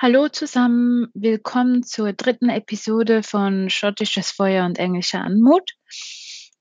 Hallo 0.00 0.28
zusammen, 0.28 1.10
willkommen 1.12 1.82
zur 1.82 2.12
dritten 2.12 2.50
Episode 2.50 3.24
von 3.24 3.68
Schottisches 3.68 4.30
Feuer 4.30 4.64
und 4.64 4.78
englischer 4.78 5.22
Anmut. 5.22 5.72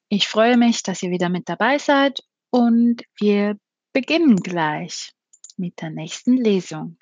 Ich 0.09 0.27
freue 0.27 0.57
mich, 0.57 0.81
dass 0.81 1.03
ihr 1.03 1.11
wieder 1.11 1.29
mit 1.29 1.47
dabei 1.47 1.77
seid 1.77 2.23
und 2.49 3.03
wir 3.19 3.55
beginnen 3.93 4.37
gleich 4.37 5.13
mit 5.55 5.79
der 5.81 5.91
nächsten 5.91 6.35
Lesung. 6.35 6.97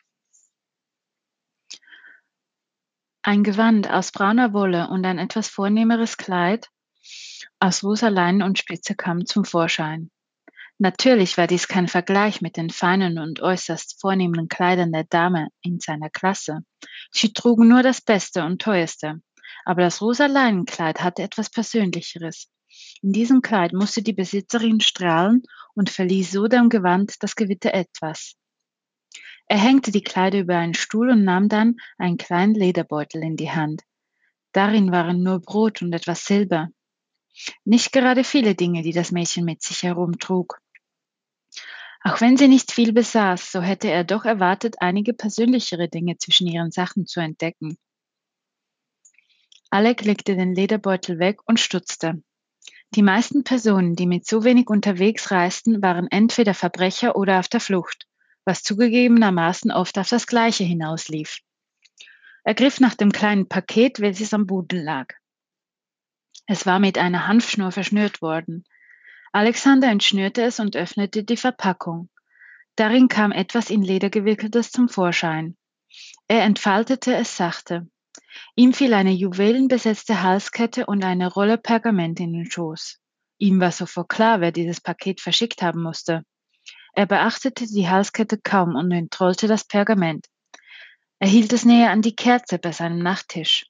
Ein 3.21 3.45
Gewand 3.45 3.89
aus 3.89 4.11
brauner 4.11 4.51
Wolle 4.51 4.89
und 4.89 5.05
ein 5.05 5.19
etwas 5.19 5.47
vornehmeres 5.47 6.17
Kleid 6.17 6.67
aus 7.59 7.81
rosa 7.81 8.09
Leinen 8.09 8.41
und 8.41 8.59
Spitze 8.59 8.93
kamen 8.93 9.25
zum 9.25 9.45
Vorschein. 9.45 10.11
Natürlich 10.77 11.37
war 11.37 11.47
dies 11.47 11.69
kein 11.69 11.87
Vergleich 11.87 12.41
mit 12.41 12.57
den 12.57 12.69
feinen 12.69 13.17
und 13.17 13.41
äußerst 13.41 13.99
vornehmen 14.01 14.49
Kleidern 14.49 14.91
der 14.91 15.05
Dame 15.05 15.47
in 15.61 15.79
seiner 15.79 16.09
Klasse. 16.09 16.59
Sie 17.11 17.31
trugen 17.31 17.69
nur 17.69 17.81
das 17.81 18.01
Beste 18.01 18.43
und 18.43 18.61
Teuerste. 18.61 19.21
Aber 19.63 19.81
das 19.83 20.01
rosa 20.01 20.25
Leinenkleid 20.25 21.01
hatte 21.01 21.23
etwas 21.23 21.49
Persönlicheres. 21.49 22.49
In 23.01 23.13
diesem 23.13 23.41
Kleid 23.41 23.71
musste 23.71 24.01
die 24.01 24.13
Besitzerin 24.13 24.81
strahlen 24.81 25.43
und 25.75 25.89
verlieh 25.89 26.23
so 26.23 26.47
dem 26.47 26.67
Gewand 26.67 27.23
das 27.23 27.35
Gewitter 27.37 27.73
etwas. 27.73 28.35
Er 29.47 29.59
hängte 29.59 29.91
die 29.91 30.03
Kleider 30.03 30.39
über 30.39 30.57
einen 30.57 30.73
Stuhl 30.73 31.09
und 31.09 31.23
nahm 31.23 31.47
dann 31.47 31.77
einen 31.97 32.17
kleinen 32.17 32.53
Lederbeutel 32.53 33.23
in 33.23 33.37
die 33.37 33.51
Hand. 33.51 33.83
Darin 34.51 34.91
waren 34.91 35.23
nur 35.23 35.39
Brot 35.39 35.81
und 35.81 35.93
etwas 35.93 36.25
Silber. 36.25 36.69
Nicht 37.63 37.91
gerade 37.91 38.23
viele 38.23 38.55
Dinge, 38.55 38.81
die 38.81 38.93
das 38.93 39.11
Mädchen 39.11 39.45
mit 39.45 39.61
sich 39.61 39.83
herumtrug. 39.83 40.59
Auch 42.07 42.21
wenn 42.21 42.37
sie 42.37 42.47
nicht 42.47 42.71
viel 42.71 42.93
besaß, 42.93 43.51
so 43.51 43.61
hätte 43.63 43.89
er 43.89 44.03
doch 44.03 44.25
erwartet, 44.25 44.75
einige 44.79 45.11
persönlichere 45.11 45.89
Dinge 45.89 46.19
zwischen 46.19 46.45
ihren 46.45 46.69
Sachen 46.69 47.07
zu 47.07 47.19
entdecken. 47.19 47.79
Alec 49.71 50.03
legte 50.05 50.35
den 50.35 50.53
Lederbeutel 50.53 51.17
weg 51.17 51.39
und 51.47 51.59
stutzte. 51.59 52.21
Die 52.93 53.01
meisten 53.01 53.43
Personen, 53.43 53.95
die 53.95 54.05
mit 54.05 54.27
so 54.27 54.43
wenig 54.43 54.67
unterwegs 54.67 55.31
reisten, 55.31 55.81
waren 55.81 56.07
entweder 56.11 56.53
Verbrecher 56.53 57.15
oder 57.15 57.39
auf 57.39 57.47
der 57.47 57.59
Flucht, 57.59 58.05
was 58.45 58.61
zugegebenermaßen 58.61 59.71
oft 59.71 59.97
auf 59.97 60.07
das 60.07 60.27
Gleiche 60.27 60.63
hinauslief. 60.63 61.39
Er 62.43 62.53
griff 62.53 62.79
nach 62.79 62.93
dem 62.93 63.11
kleinen 63.11 63.49
Paket, 63.49 63.99
welches 63.99 64.31
am 64.31 64.45
Boden 64.45 64.83
lag. 64.83 65.07
Es 66.45 66.67
war 66.67 66.77
mit 66.77 66.99
einer 66.99 67.25
Hanfschnur 67.25 67.71
verschnürt 67.71 68.21
worden. 68.21 68.63
Alexander 69.35 69.89
entschnürte 69.89 70.43
es 70.43 70.61
und 70.61 70.77
öffnete 70.77 71.25
die 71.25 71.35
Verpackung. 71.35 72.07
Darin 72.77 73.09
kam 73.09 73.33
etwas 73.33 73.69
in 73.69 73.81
Leder 73.81 74.09
gewickeltes 74.09 74.71
zum 74.71 74.87
Vorschein. 74.87 75.57
Er 76.29 76.43
entfaltete 76.43 77.13
es 77.13 77.35
sachte. 77.35 77.85
Ihm 78.55 78.71
fiel 78.71 78.93
eine 78.93 79.11
juwelenbesetzte 79.11 80.23
Halskette 80.23 80.85
und 80.85 81.03
eine 81.03 81.27
Rolle 81.27 81.57
Pergament 81.57 82.21
in 82.21 82.31
den 82.31 82.49
Schoß. 82.49 83.01
Ihm 83.37 83.59
war 83.59 83.73
sofort 83.73 84.07
klar, 84.07 84.39
wer 84.39 84.53
dieses 84.53 84.79
Paket 84.79 85.19
verschickt 85.19 85.61
haben 85.61 85.83
musste. 85.83 86.23
Er 86.93 87.05
beachtete 87.05 87.67
die 87.67 87.89
Halskette 87.89 88.37
kaum 88.37 88.77
und 88.77 88.89
entrollte 88.93 89.49
das 89.49 89.65
Pergament. 89.65 90.27
Er 91.19 91.27
hielt 91.27 91.51
es 91.51 91.65
näher 91.65 91.91
an 91.91 92.01
die 92.01 92.15
Kerze 92.15 92.57
bei 92.57 92.71
seinem 92.71 92.99
Nachttisch. 92.99 93.65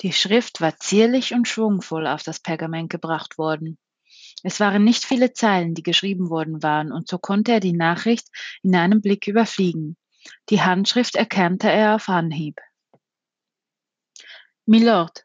Die 0.00 0.12
Schrift 0.12 0.60
war 0.60 0.76
zierlich 0.78 1.32
und 1.32 1.46
schwungvoll 1.46 2.08
auf 2.08 2.24
das 2.24 2.40
Pergament 2.40 2.90
gebracht 2.90 3.38
worden. 3.38 3.78
Es 4.42 4.60
waren 4.60 4.84
nicht 4.84 5.04
viele 5.04 5.32
Zeilen, 5.32 5.74
die 5.74 5.82
geschrieben 5.82 6.30
worden 6.30 6.62
waren, 6.62 6.92
und 6.92 7.08
so 7.08 7.18
konnte 7.18 7.52
er 7.52 7.60
die 7.60 7.72
Nachricht 7.72 8.28
in 8.62 8.74
einem 8.74 9.00
Blick 9.00 9.26
überfliegen. 9.26 9.96
Die 10.48 10.60
Handschrift 10.60 11.16
erkannte 11.16 11.70
er 11.70 11.94
auf 11.94 12.08
Anhieb. 12.08 12.60
Milord, 14.66 15.24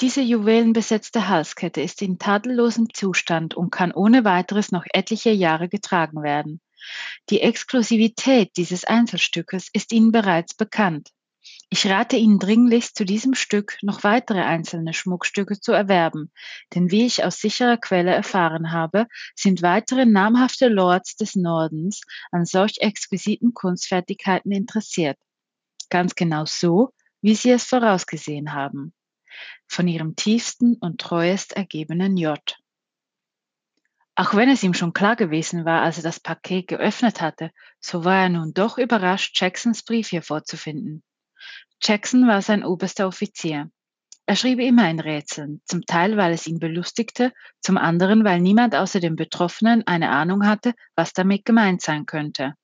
diese 0.00 0.20
juwelenbesetzte 0.20 1.28
Halskette 1.28 1.80
ist 1.80 2.02
in 2.02 2.18
tadellosem 2.18 2.92
Zustand 2.92 3.54
und 3.54 3.70
kann 3.70 3.92
ohne 3.92 4.24
weiteres 4.24 4.70
noch 4.70 4.84
etliche 4.92 5.30
Jahre 5.30 5.68
getragen 5.68 6.22
werden. 6.22 6.60
Die 7.30 7.40
Exklusivität 7.40 8.56
dieses 8.56 8.84
Einzelstückes 8.84 9.68
ist 9.72 9.92
Ihnen 9.92 10.12
bereits 10.12 10.54
bekannt. 10.54 11.10
Ich 11.68 11.86
rate 11.86 12.16
Ihnen 12.16 12.38
dringlichst, 12.38 12.96
zu 12.96 13.04
diesem 13.04 13.34
Stück 13.34 13.76
noch 13.82 14.04
weitere 14.04 14.40
einzelne 14.40 14.94
Schmuckstücke 14.94 15.60
zu 15.60 15.72
erwerben, 15.72 16.30
denn 16.74 16.90
wie 16.90 17.04
ich 17.04 17.24
aus 17.24 17.40
sicherer 17.40 17.76
Quelle 17.76 18.14
erfahren 18.14 18.70
habe, 18.70 19.06
sind 19.34 19.62
weitere 19.62 20.06
namhafte 20.06 20.68
Lords 20.68 21.16
des 21.16 21.34
Nordens 21.34 22.02
an 22.30 22.44
solch 22.44 22.78
exquisiten 22.78 23.52
Kunstfertigkeiten 23.52 24.52
interessiert. 24.52 25.18
Ganz 25.90 26.14
genau 26.14 26.44
so, 26.44 26.92
wie 27.20 27.34
sie 27.34 27.50
es 27.50 27.64
vorausgesehen 27.64 28.52
haben. 28.52 28.94
Von 29.66 29.88
ihrem 29.88 30.14
tiefsten 30.14 30.76
und 30.76 31.00
treuest 31.00 31.52
ergebenen 31.52 32.16
J. 32.16 32.40
Auch 34.14 34.34
wenn 34.34 34.48
es 34.48 34.62
ihm 34.62 34.72
schon 34.72 34.94
klar 34.94 35.14
gewesen 35.14 35.64
war, 35.64 35.82
als 35.82 35.98
er 35.98 36.04
das 36.04 36.20
Paket 36.20 36.68
geöffnet 36.68 37.20
hatte, 37.20 37.50
so 37.80 38.04
war 38.04 38.22
er 38.22 38.28
nun 38.30 38.54
doch 38.54 38.78
überrascht, 38.78 39.38
Jacksons 39.38 39.82
Brief 39.82 40.08
hier 40.08 40.22
vorzufinden. 40.22 41.02
Jackson 41.82 42.26
war 42.26 42.42
sein 42.42 42.64
oberster 42.64 43.06
Offizier. 43.06 43.70
Er 44.28 44.34
schrieb 44.34 44.58
immer 44.58 44.90
in 44.90 44.98
Rätseln, 44.98 45.60
zum 45.66 45.86
Teil, 45.86 46.16
weil 46.16 46.32
es 46.32 46.48
ihn 46.48 46.58
belustigte, 46.58 47.32
zum 47.60 47.78
anderen, 47.78 48.24
weil 48.24 48.40
niemand 48.40 48.74
außer 48.74 48.98
dem 48.98 49.14
Betroffenen 49.14 49.86
eine 49.86 50.10
Ahnung 50.10 50.46
hatte, 50.46 50.74
was 50.96 51.12
damit 51.12 51.44
gemeint 51.44 51.80
sein 51.80 52.06
könnte. 52.06 52.54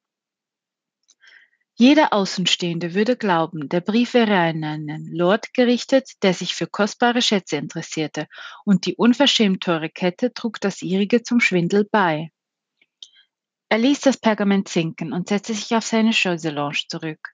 Jeder 1.75 2.13
Außenstehende 2.13 2.95
würde 2.95 3.17
glauben, 3.17 3.69
der 3.69 3.81
Brief 3.81 4.15
wäre 4.15 4.37
an 4.37 4.63
einen 4.63 5.07
Lord 5.07 5.55
gerichtet, 5.55 6.23
der 6.23 6.35
sich 6.35 6.55
für 6.55 6.67
kostbare 6.67 7.23
Schätze 7.23 7.57
interessierte, 7.57 8.27
und 8.65 8.85
die 8.85 8.97
unverschämt 8.97 9.63
teure 9.63 9.89
Kette 9.89 10.35
trug 10.35 10.61
das 10.61 10.83
ihrige 10.83 11.23
zum 11.23 11.41
Schwindel 11.41 11.89
bei. 11.91 12.31
Er 13.69 13.79
ließ 13.79 14.01
das 14.01 14.19
Pergament 14.19 14.69
sinken 14.69 15.13
und 15.13 15.29
setzte 15.29 15.55
sich 15.55 15.75
auf 15.75 15.85
seine 15.85 16.13
Chauselange 16.13 16.83
zurück. 16.89 17.33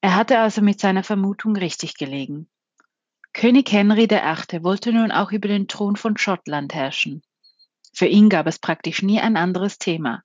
Er 0.00 0.14
hatte 0.14 0.38
also 0.38 0.62
mit 0.62 0.80
seiner 0.80 1.02
Vermutung 1.02 1.56
richtig 1.56 1.96
gelegen. 1.96 2.48
König 3.32 3.70
Henry 3.70 4.08
VIII. 4.08 4.62
wollte 4.62 4.92
nun 4.92 5.12
auch 5.12 5.32
über 5.32 5.48
den 5.48 5.68
Thron 5.68 5.96
von 5.96 6.16
Schottland 6.16 6.74
herrschen. 6.74 7.22
Für 7.92 8.06
ihn 8.06 8.28
gab 8.28 8.46
es 8.46 8.58
praktisch 8.58 9.02
nie 9.02 9.20
ein 9.20 9.36
anderes 9.36 9.78
Thema. 9.78 10.22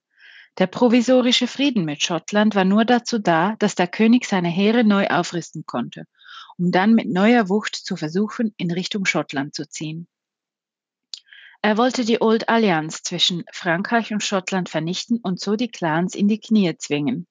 Der 0.58 0.66
provisorische 0.66 1.46
Frieden 1.46 1.84
mit 1.84 2.02
Schottland 2.02 2.54
war 2.54 2.64
nur 2.64 2.84
dazu 2.84 3.18
da, 3.18 3.56
dass 3.58 3.74
der 3.74 3.86
König 3.88 4.26
seine 4.26 4.48
Heere 4.48 4.84
neu 4.84 5.06
aufrüsten 5.08 5.64
konnte, 5.64 6.04
um 6.58 6.70
dann 6.70 6.94
mit 6.94 7.08
neuer 7.08 7.48
Wucht 7.48 7.74
zu 7.74 7.96
versuchen, 7.96 8.54
in 8.58 8.70
Richtung 8.70 9.06
Schottland 9.06 9.54
zu 9.54 9.66
ziehen. 9.66 10.06
Er 11.62 11.78
wollte 11.78 12.04
die 12.04 12.20
Old 12.20 12.48
Alliance 12.48 13.02
zwischen 13.02 13.44
Frankreich 13.52 14.12
und 14.12 14.22
Schottland 14.22 14.68
vernichten 14.68 15.20
und 15.22 15.40
so 15.40 15.56
die 15.56 15.68
Clans 15.68 16.14
in 16.14 16.28
die 16.28 16.40
Knie 16.40 16.76
zwingen. 16.76 17.26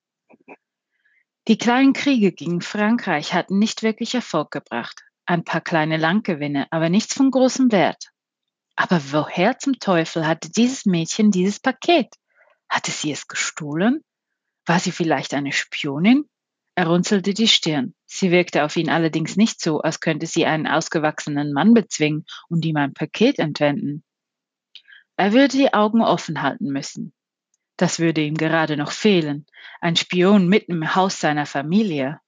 Die 1.47 1.57
kleinen 1.57 1.93
Kriege 1.93 2.31
gegen 2.31 2.61
Frankreich 2.61 3.33
hatten 3.33 3.57
nicht 3.57 3.81
wirklich 3.81 4.13
Erfolg 4.13 4.51
gebracht. 4.51 5.01
Ein 5.25 5.43
paar 5.43 5.61
kleine 5.61 5.97
Landgewinne, 5.97 6.67
aber 6.71 6.89
nichts 6.89 7.15
von 7.15 7.31
großem 7.31 7.71
Wert. 7.71 8.11
Aber 8.75 9.01
woher 9.11 9.57
zum 9.57 9.79
Teufel 9.79 10.27
hatte 10.27 10.51
dieses 10.51 10.85
Mädchen 10.85 11.31
dieses 11.31 11.59
Paket? 11.59 12.13
Hatte 12.69 12.91
sie 12.91 13.11
es 13.11 13.27
gestohlen? 13.27 14.03
War 14.65 14.79
sie 14.79 14.91
vielleicht 14.91 15.33
eine 15.33 15.51
Spionin? 15.51 16.25
Er 16.75 16.87
runzelte 16.87 17.33
die 17.33 17.47
Stirn. 17.47 17.95
Sie 18.05 18.31
wirkte 18.31 18.63
auf 18.63 18.75
ihn 18.77 18.89
allerdings 18.89 19.35
nicht 19.35 19.61
so, 19.61 19.81
als 19.81 19.99
könnte 19.99 20.27
sie 20.27 20.45
einen 20.45 20.67
ausgewachsenen 20.67 21.53
Mann 21.53 21.73
bezwingen 21.73 22.25
und 22.49 22.63
ihm 22.65 22.77
ein 22.77 22.93
Paket 22.93 23.39
entwenden. 23.39 24.03
Er 25.17 25.33
würde 25.33 25.57
die 25.57 25.73
Augen 25.73 26.01
offen 26.01 26.41
halten 26.41 26.67
müssen. 26.67 27.13
Das 27.81 27.97
würde 27.97 28.21
ihm 28.21 28.35
gerade 28.35 28.77
noch 28.77 28.91
fehlen. 28.91 29.47
Ein 29.79 29.95
Spion 29.95 30.47
mitten 30.47 30.73
im 30.73 30.93
Haus 30.93 31.19
seiner 31.19 31.47
Familie. 31.47 32.21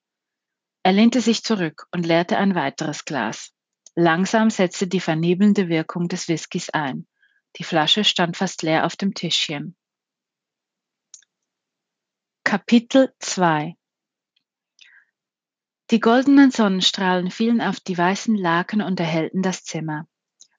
Er 0.81 0.93
lehnte 0.93 1.21
sich 1.21 1.43
zurück 1.43 1.85
und 1.91 2.07
leerte 2.07 2.39
ein 2.39 2.55
weiteres 2.55 3.05
Glas. 3.05 3.53
Langsam 3.93 4.49
setzte 4.49 4.87
die 4.87 4.99
vernebelnde 4.99 5.69
Wirkung 5.69 6.07
des 6.07 6.27
Whiskys 6.27 6.71
ein. 6.71 7.05
Die 7.57 7.63
Flasche 7.63 8.03
stand 8.03 8.35
fast 8.35 8.63
leer 8.63 8.83
auf 8.83 8.95
dem 8.95 9.13
Tischchen. 9.13 9.75
Kapitel 12.43 13.13
2 13.19 13.75
Die 15.91 15.99
goldenen 15.99 16.49
Sonnenstrahlen 16.49 17.29
fielen 17.29 17.61
auf 17.61 17.79
die 17.79 17.95
weißen 17.95 18.35
Laken 18.35 18.81
und 18.81 18.99
erhellten 18.99 19.43
das 19.43 19.63
Zimmer. 19.63 20.07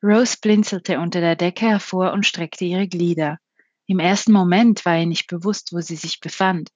Rose 0.04 0.36
blinzelte 0.40 1.00
unter 1.00 1.20
der 1.20 1.34
Decke 1.34 1.66
hervor 1.66 2.12
und 2.12 2.24
streckte 2.24 2.64
ihre 2.64 2.86
Glieder. 2.86 3.40
Im 3.86 3.98
ersten 3.98 4.32
Moment 4.32 4.84
war 4.86 4.98
ihr 4.98 5.06
nicht 5.06 5.26
bewusst, 5.26 5.72
wo 5.72 5.80
sie 5.80 5.96
sich 5.96 6.20
befand. 6.20 6.70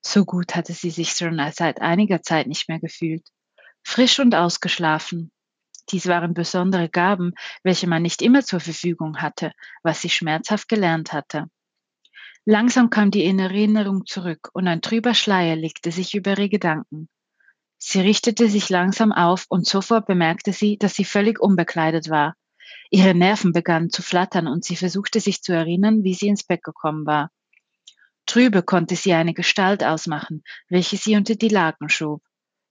So 0.00 0.24
gut 0.24 0.54
hatte 0.54 0.72
sie 0.72 0.90
sich 0.90 1.10
schon 1.10 1.40
seit 1.52 1.80
einiger 1.80 2.22
Zeit 2.22 2.46
nicht 2.46 2.68
mehr 2.68 2.80
gefühlt. 2.80 3.26
Frisch 3.82 4.20
und 4.20 4.34
ausgeschlafen. 4.34 5.32
Dies 5.90 6.06
waren 6.06 6.34
besondere 6.34 6.88
Gaben, 6.88 7.32
welche 7.64 7.88
man 7.88 8.02
nicht 8.02 8.22
immer 8.22 8.44
zur 8.44 8.60
Verfügung 8.60 9.20
hatte, 9.20 9.52
was 9.82 10.00
sie 10.00 10.10
schmerzhaft 10.10 10.68
gelernt 10.68 11.12
hatte. 11.12 11.46
Langsam 12.44 12.90
kam 12.90 13.10
die 13.10 13.24
Erinnerung 13.24 14.06
zurück 14.06 14.48
und 14.52 14.66
ein 14.66 14.80
trüber 14.80 15.14
Schleier 15.14 15.56
legte 15.56 15.92
sich 15.92 16.14
über 16.14 16.32
ihre 16.32 16.48
Gedanken. 16.48 17.08
Sie 17.78 18.00
richtete 18.00 18.48
sich 18.48 18.68
langsam 18.68 19.12
auf 19.12 19.46
und 19.48 19.66
sofort 19.66 20.06
bemerkte 20.06 20.52
sie, 20.52 20.78
dass 20.78 20.94
sie 20.94 21.04
völlig 21.04 21.40
unbekleidet 21.40 22.08
war. 22.10 22.34
Ihre 22.94 23.14
Nerven 23.14 23.52
begannen 23.52 23.88
zu 23.88 24.02
flattern 24.02 24.46
und 24.46 24.64
sie 24.64 24.76
versuchte 24.76 25.18
sich 25.18 25.40
zu 25.40 25.54
erinnern, 25.54 26.04
wie 26.04 26.12
sie 26.12 26.28
ins 26.28 26.44
Bett 26.44 26.62
gekommen 26.62 27.06
war. 27.06 27.30
Trübe 28.26 28.62
konnte 28.62 28.96
sie 28.96 29.14
eine 29.14 29.32
Gestalt 29.32 29.82
ausmachen, 29.82 30.44
welche 30.68 30.98
sie 30.98 31.16
unter 31.16 31.34
die 31.34 31.48
Laken 31.48 31.88
schob. 31.88 32.22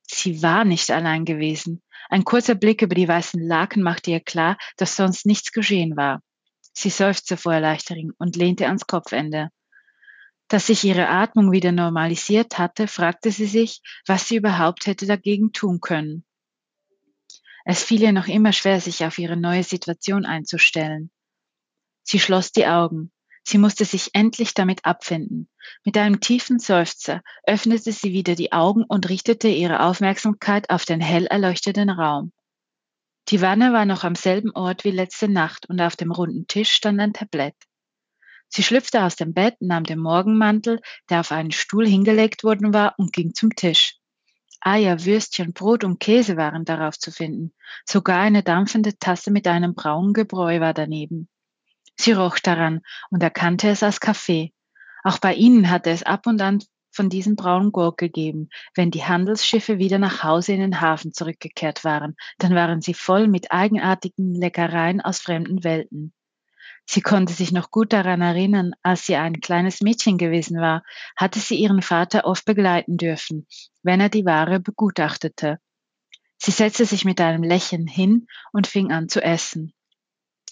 Sie 0.04 0.44
war 0.44 0.64
nicht 0.64 0.92
allein 0.92 1.26
gewesen. 1.26 1.82
Ein 2.08 2.24
kurzer 2.24 2.54
Blick 2.54 2.84
über 2.84 2.94
die 2.94 3.08
weißen 3.08 3.42
Laken 3.42 3.82
machte 3.82 4.12
ihr 4.12 4.20
klar, 4.20 4.58
dass 4.78 4.96
sonst 4.96 5.26
nichts 5.26 5.52
geschehen 5.54 5.98
war. 5.98 6.22
Sie 6.72 6.92
seufzte 6.92 7.36
vor 7.36 7.56
Erleichterung 7.56 8.12
und 8.20 8.36
lehnte 8.36 8.68
ans 8.68 8.86
Kopfende. 8.86 9.50
Dass 10.50 10.68
sich 10.68 10.84
ihre 10.84 11.10
Atmung 11.10 11.52
wieder 11.52 11.72
normalisiert 11.72 12.60
hatte, 12.60 12.88
fragte 12.88 13.32
sie 13.32 13.48
sich, 13.48 13.82
was 14.06 14.28
sie 14.28 14.36
überhaupt 14.36 14.86
hätte 14.86 15.08
dagegen 15.08 15.52
tun 15.52 15.80
können. 15.82 16.26
Es 17.66 17.84
fiel 17.84 18.02
ihr 18.02 18.12
noch 18.12 18.28
immer 18.28 18.54
schwer, 18.54 18.80
sich 18.82 19.06
auf 19.06 19.18
ihre 19.18 19.38
neue 19.38 19.64
Situation 19.64 20.26
einzustellen. 20.26 21.12
Sie 22.04 22.20
schloss 22.20 22.52
die 22.52 22.68
Augen. 22.68 23.12
Sie 23.44 23.58
musste 23.58 23.86
sich 23.86 24.12
endlich 24.14 24.54
damit 24.54 24.86
abfinden. 24.86 25.50
Mit 25.84 25.98
einem 25.98 26.20
tiefen 26.20 26.60
Seufzer 26.60 27.22
öffnete 27.44 27.92
sie 27.92 28.14
wieder 28.14 28.36
die 28.36 28.52
Augen 28.52 28.84
und 28.84 29.10
richtete 29.10 29.48
ihre 29.48 29.82
Aufmerksamkeit 29.82 30.70
auf 30.70 30.86
den 30.86 31.02
hell 31.02 31.26
erleuchteten 31.26 31.90
Raum. 31.90 32.32
Die 33.30 33.42
Wanne 33.42 33.74
war 33.74 33.86
noch 33.86 34.04
am 34.04 34.16
selben 34.16 34.52
Ort 34.52 34.84
wie 34.84 34.92
letzte 34.92 35.28
Nacht 35.28 35.68
und 35.70 35.80
auf 35.82 35.96
dem 35.96 36.12
runden 36.12 36.48
Tisch 36.48 36.72
stand 36.72 37.00
ein 37.00 37.14
Tablett. 37.14 37.56
Sie 38.48 38.64
schlüpfte 38.64 39.04
aus 39.04 39.16
dem 39.16 39.34
Bett, 39.34 39.56
nahm 39.62 39.86
den 39.86 40.00
Morgenmantel, 40.00 40.82
der 41.10 41.22
auf 41.22 41.32
einen 41.32 41.52
Stuhl 41.52 41.88
hingelegt 41.88 42.44
worden 42.44 42.74
war, 42.74 42.96
und 42.98 43.14
ging 43.14 43.34
zum 43.34 43.56
Tisch. 43.56 44.01
Eier, 44.62 45.04
Würstchen, 45.06 45.54
Brot 45.54 45.84
und 45.84 46.00
Käse 46.00 46.38
waren 46.38 46.66
darauf 46.66 46.98
zu 46.98 47.12
finden. 47.12 47.54
Sogar 47.86 48.20
eine 48.20 48.44
dampfende 48.44 48.98
Tasse 48.98 49.32
mit 49.32 49.48
einem 49.48 49.74
braunen 49.74 50.14
Gebräu 50.14 50.60
war 50.60 50.74
daneben. 50.74 51.28
Sie 51.96 52.14
roch 52.14 52.40
daran 52.40 52.82
und 53.10 53.22
erkannte 53.22 53.70
es 53.70 53.84
als 53.84 54.00
Kaffee. 54.00 54.54
Auch 55.04 55.18
bei 55.18 55.34
ihnen 55.34 55.70
hatte 55.70 55.90
es 55.90 56.04
ab 56.04 56.28
und 56.28 56.42
an 56.42 56.60
von 56.92 57.10
diesem 57.10 57.36
braunen 57.36 57.72
Gurk 57.72 57.98
gegeben. 57.98 58.50
Wenn 58.76 58.92
die 58.92 59.04
Handelsschiffe 59.04 59.80
wieder 59.80 59.98
nach 59.98 60.24
Hause 60.24 60.54
in 60.54 60.60
den 60.60 60.82
Hafen 60.82 61.14
zurückgekehrt 61.14 61.84
waren, 61.84 62.16
dann 62.38 62.54
waren 62.54 62.82
sie 62.82 62.94
voll 62.94 63.28
mit 63.28 63.52
eigenartigen 63.52 64.36
Leckereien 64.36 65.02
aus 65.02 65.20
fremden 65.20 65.64
Welten. 65.64 66.14
Sie 66.86 67.02
konnte 67.02 67.34
sich 67.34 67.52
noch 67.52 67.72
gut 67.72 67.94
daran 67.94 68.22
erinnern, 68.22 68.74
als 68.84 69.06
sie 69.06 69.16
ein 69.16 69.40
kleines 69.40 69.82
Mädchen 69.82 70.18
gewesen 70.18 70.60
war, 70.60 70.84
hatte 71.16 71.40
sie 71.40 71.56
ihren 71.56 71.82
Vater 71.82 72.26
oft 72.26 72.46
begleiten 72.46 72.98
dürfen, 72.98 73.48
wenn 73.84 74.02
er 74.02 74.10
die 74.10 74.26
Ware 74.26 74.60
begutachtete. 74.60 75.60
Sie 76.38 76.52
setzte 76.52 76.86
sich 76.86 77.06
mit 77.06 77.22
einem 77.22 77.44
Lächeln 77.44 77.88
hin 77.88 78.28
und 78.52 78.68
fing 78.68 78.92
an 78.92 79.10
zu 79.10 79.22
essen. 79.22 79.74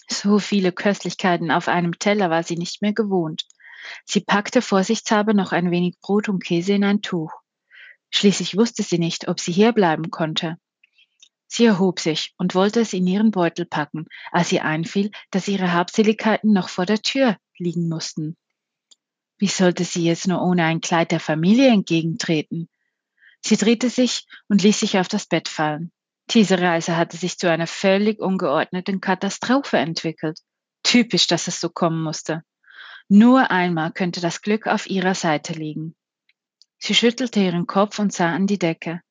So 0.08 0.38
viele 0.38 0.72
Köstlichkeiten 0.72 1.50
auf 1.50 1.68
einem 1.68 1.98
Teller 1.98 2.30
war 2.30 2.42
sie 2.42 2.56
nicht 2.56 2.80
mehr 2.80 2.92
gewohnt. 2.92 3.46
Sie 4.04 4.20
packte 4.20 4.62
vorsichtshalber 4.62 5.34
noch 5.34 5.52
ein 5.52 5.70
wenig 5.70 5.98
Brot 6.00 6.28
und 6.28 6.44
Käse 6.44 6.74
in 6.74 6.84
ein 6.84 7.02
Tuch. 7.02 7.32
Schließlich 8.10 8.56
wusste 8.56 8.82
sie 8.82 8.98
nicht, 8.98 9.28
ob 9.28 9.40
sie 9.40 9.52
hier 9.52 9.72
bleiben 9.72 10.10
konnte. 10.10 10.58
Sie 11.52 11.64
erhob 11.64 11.98
sich 11.98 12.32
und 12.38 12.54
wollte 12.54 12.78
es 12.78 12.92
in 12.92 13.08
ihren 13.08 13.32
Beutel 13.32 13.66
packen, 13.66 14.06
als 14.30 14.52
ihr 14.52 14.64
einfiel, 14.64 15.10
dass 15.32 15.48
ihre 15.48 15.72
Habseligkeiten 15.72 16.52
noch 16.52 16.68
vor 16.68 16.86
der 16.86 17.02
Tür 17.02 17.38
liegen 17.58 17.88
mussten. 17.88 18.36
Wie 19.36 19.48
sollte 19.48 19.84
sie 19.84 20.04
jetzt 20.04 20.28
nur 20.28 20.40
ohne 20.40 20.64
ein 20.64 20.80
Kleid 20.80 21.10
der 21.10 21.18
Familie 21.18 21.66
entgegentreten? 21.68 22.68
Sie 23.40 23.56
drehte 23.56 23.90
sich 23.90 24.26
und 24.48 24.62
ließ 24.62 24.78
sich 24.78 24.96
auf 24.98 25.08
das 25.08 25.26
Bett 25.26 25.48
fallen. 25.48 25.90
Diese 26.30 26.60
Reise 26.60 26.96
hatte 26.96 27.16
sich 27.16 27.36
zu 27.36 27.50
einer 27.50 27.66
völlig 27.66 28.20
ungeordneten 28.20 29.00
Katastrophe 29.00 29.78
entwickelt. 29.78 30.38
Typisch, 30.84 31.26
dass 31.26 31.48
es 31.48 31.58
so 31.58 31.68
kommen 31.68 32.00
musste. 32.00 32.44
Nur 33.08 33.50
einmal 33.50 33.90
könnte 33.90 34.20
das 34.20 34.40
Glück 34.40 34.68
auf 34.68 34.88
ihrer 34.88 35.16
Seite 35.16 35.52
liegen. 35.52 35.96
Sie 36.78 36.94
schüttelte 36.94 37.40
ihren 37.40 37.66
Kopf 37.66 37.98
und 37.98 38.12
sah 38.12 38.32
an 38.32 38.46
die 38.46 38.58
Decke. 38.58 39.02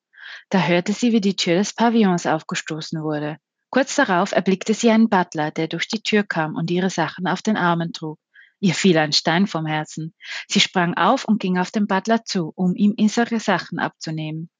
Da 0.48 0.60
hörte 0.62 0.92
sie, 0.92 1.12
wie 1.12 1.20
die 1.20 1.36
Tür 1.36 1.56
des 1.56 1.72
Pavillons 1.72 2.26
aufgestoßen 2.26 3.02
wurde. 3.02 3.38
Kurz 3.70 3.94
darauf 3.94 4.32
erblickte 4.32 4.74
sie 4.74 4.90
einen 4.90 5.08
Butler, 5.08 5.50
der 5.50 5.68
durch 5.68 5.86
die 5.86 6.02
Tür 6.02 6.24
kam 6.24 6.56
und 6.56 6.70
ihre 6.70 6.90
Sachen 6.90 7.26
auf 7.26 7.40
den 7.40 7.56
Armen 7.56 7.92
trug. 7.92 8.18
Ihr 8.58 8.74
fiel 8.74 8.98
ein 8.98 9.12
Stein 9.12 9.46
vom 9.46 9.64
Herzen. 9.64 10.14
Sie 10.48 10.60
sprang 10.60 10.94
auf 10.94 11.24
und 11.24 11.40
ging 11.40 11.56
auf 11.56 11.70
den 11.70 11.86
Butler 11.86 12.24
zu, 12.24 12.52
um 12.54 12.74
ihm 12.74 12.94
ihre 12.96 13.40
Sachen 13.40 13.78
abzunehmen. 13.78 14.50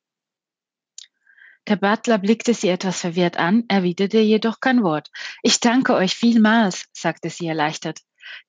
Der 1.67 1.76
Butler 1.76 2.19
blickte 2.19 2.55
sie 2.55 2.69
etwas 2.69 3.00
verwirrt 3.00 3.37
an, 3.37 3.64
erwiderte 3.69 4.19
jedoch 4.19 4.61
kein 4.61 4.82
Wort. 4.82 5.11
Ich 5.43 5.61
danke 5.61 5.94
euch 5.94 6.14
vielmals, 6.14 6.87
sagte 6.93 7.31
sie 7.31 7.46
erleichtert. 7.46 8.00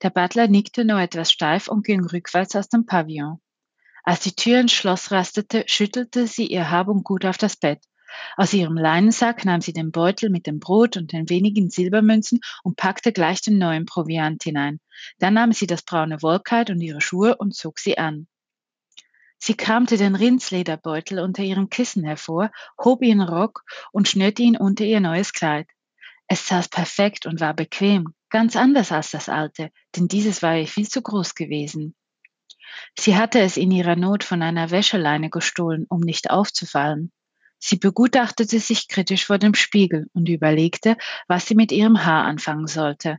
Der 0.02 0.10
Butler 0.10 0.48
nickte 0.48 0.84
nur 0.84 1.00
etwas 1.00 1.30
steif 1.30 1.68
und 1.68 1.84
ging 1.84 2.04
rückwärts 2.04 2.56
aus 2.56 2.68
dem 2.68 2.86
Pavillon. 2.86 3.40
Als 4.04 4.20
die 4.20 4.34
Tür 4.34 4.60
ins 4.60 4.72
Schloss 4.72 5.12
rastete, 5.12 5.64
schüttelte 5.66 6.26
sie 6.26 6.46
ihr 6.46 6.70
Hab 6.70 6.88
und 6.88 7.04
Gut 7.04 7.24
auf 7.24 7.38
das 7.38 7.56
Bett. 7.56 7.80
Aus 8.36 8.52
ihrem 8.52 8.76
Leinensack 8.76 9.44
nahm 9.44 9.60
sie 9.60 9.72
den 9.72 9.90
Beutel 9.90 10.28
mit 10.28 10.46
dem 10.46 10.58
Brot 10.58 10.96
und 10.96 11.12
den 11.12 11.30
wenigen 11.30 11.70
Silbermünzen 11.70 12.40
und 12.62 12.76
packte 12.76 13.12
gleich 13.12 13.40
den 13.40 13.58
neuen 13.58 13.86
Proviant 13.86 14.42
hinein. 14.42 14.80
Dann 15.18 15.34
nahm 15.34 15.52
sie 15.52 15.66
das 15.66 15.82
braune 15.82 16.20
Wollkleid 16.20 16.70
und 16.70 16.80
ihre 16.80 17.00
Schuhe 17.00 17.36
und 17.36 17.54
zog 17.54 17.78
sie 17.78 17.96
an. 17.96 18.26
Sie 19.38 19.54
kramte 19.54 19.96
den 19.96 20.14
Rindslederbeutel 20.14 21.18
unter 21.18 21.42
ihrem 21.42 21.68
Kissen 21.68 22.04
hervor, 22.04 22.50
hob 22.82 23.02
ihren 23.02 23.22
Rock 23.22 23.64
und 23.90 24.08
schnürte 24.08 24.42
ihn 24.42 24.56
unter 24.56 24.84
ihr 24.84 25.00
neues 25.00 25.32
Kleid. 25.32 25.68
Es 26.28 26.46
saß 26.46 26.68
perfekt 26.68 27.26
und 27.26 27.40
war 27.40 27.54
bequem, 27.54 28.14
ganz 28.30 28.56
anders 28.56 28.92
als 28.92 29.10
das 29.10 29.28
alte, 29.28 29.70
denn 29.96 30.06
dieses 30.06 30.42
war 30.42 30.56
ihr 30.56 30.68
viel 30.68 30.88
zu 30.88 31.02
groß 31.02 31.34
gewesen. 31.34 31.94
Sie 32.98 33.16
hatte 33.16 33.40
es 33.40 33.56
in 33.56 33.70
ihrer 33.70 33.96
Not 33.96 34.24
von 34.24 34.42
einer 34.42 34.70
Wäscheleine 34.70 35.30
gestohlen, 35.30 35.86
um 35.88 36.00
nicht 36.00 36.30
aufzufallen. 36.30 37.12
Sie 37.58 37.76
begutachtete 37.76 38.58
sich 38.58 38.88
kritisch 38.88 39.26
vor 39.26 39.38
dem 39.38 39.54
Spiegel 39.54 40.08
und 40.12 40.28
überlegte, 40.28 40.96
was 41.28 41.46
sie 41.46 41.54
mit 41.54 41.70
ihrem 41.70 42.04
Haar 42.04 42.24
anfangen 42.24 42.66
sollte. 42.66 43.18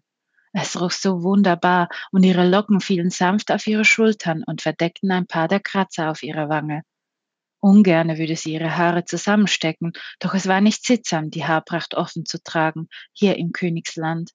Es 0.52 0.80
roch 0.80 0.92
so 0.92 1.24
wunderbar 1.24 1.90
und 2.12 2.24
ihre 2.24 2.48
Locken 2.48 2.80
fielen 2.80 3.10
sanft 3.10 3.52
auf 3.52 3.66
ihre 3.66 3.86
Schultern 3.86 4.44
und 4.44 4.62
verdeckten 4.62 5.12
ein 5.12 5.26
paar 5.28 5.48
der 5.48 5.60
Kratzer 5.60 6.12
auf 6.12 6.22
ihrer 6.24 6.50
Wange. 6.50 6.84
Ungerne 7.60 8.18
würde 8.18 8.36
sie 8.36 8.54
ihre 8.54 8.78
Haare 8.78 9.06
zusammenstecken, 9.06 9.94
doch 10.20 10.34
es 10.34 10.48
war 10.48 10.60
nicht 10.60 10.86
sittsam, 10.86 11.32
die 11.32 11.46
Haarpracht 11.46 11.96
offen 11.96 12.26
zu 12.26 12.44
tragen, 12.44 12.90
hier 13.14 13.38
im 13.38 13.54
Königsland. 13.54 14.32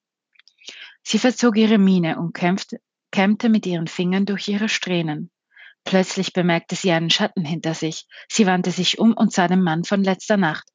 Sie 1.03 1.19
verzog 1.19 1.55
ihre 1.55 1.77
Miene 1.77 2.17
und 2.17 2.33
kämpfte, 2.33 2.79
kämmte 3.11 3.49
mit 3.49 3.65
ihren 3.65 3.87
Fingern 3.87 4.25
durch 4.25 4.47
ihre 4.47 4.69
Strähnen. 4.69 5.31
Plötzlich 5.83 6.33
bemerkte 6.33 6.75
sie 6.75 6.91
einen 6.91 7.09
Schatten 7.09 7.45
hinter 7.45 7.73
sich. 7.73 8.05
Sie 8.29 8.45
wandte 8.45 8.71
sich 8.71 8.99
um 8.99 9.13
und 9.13 9.33
sah 9.33 9.47
den 9.47 9.61
Mann 9.61 9.83
von 9.83 10.03
letzter 10.03 10.37
Nacht. 10.37 10.67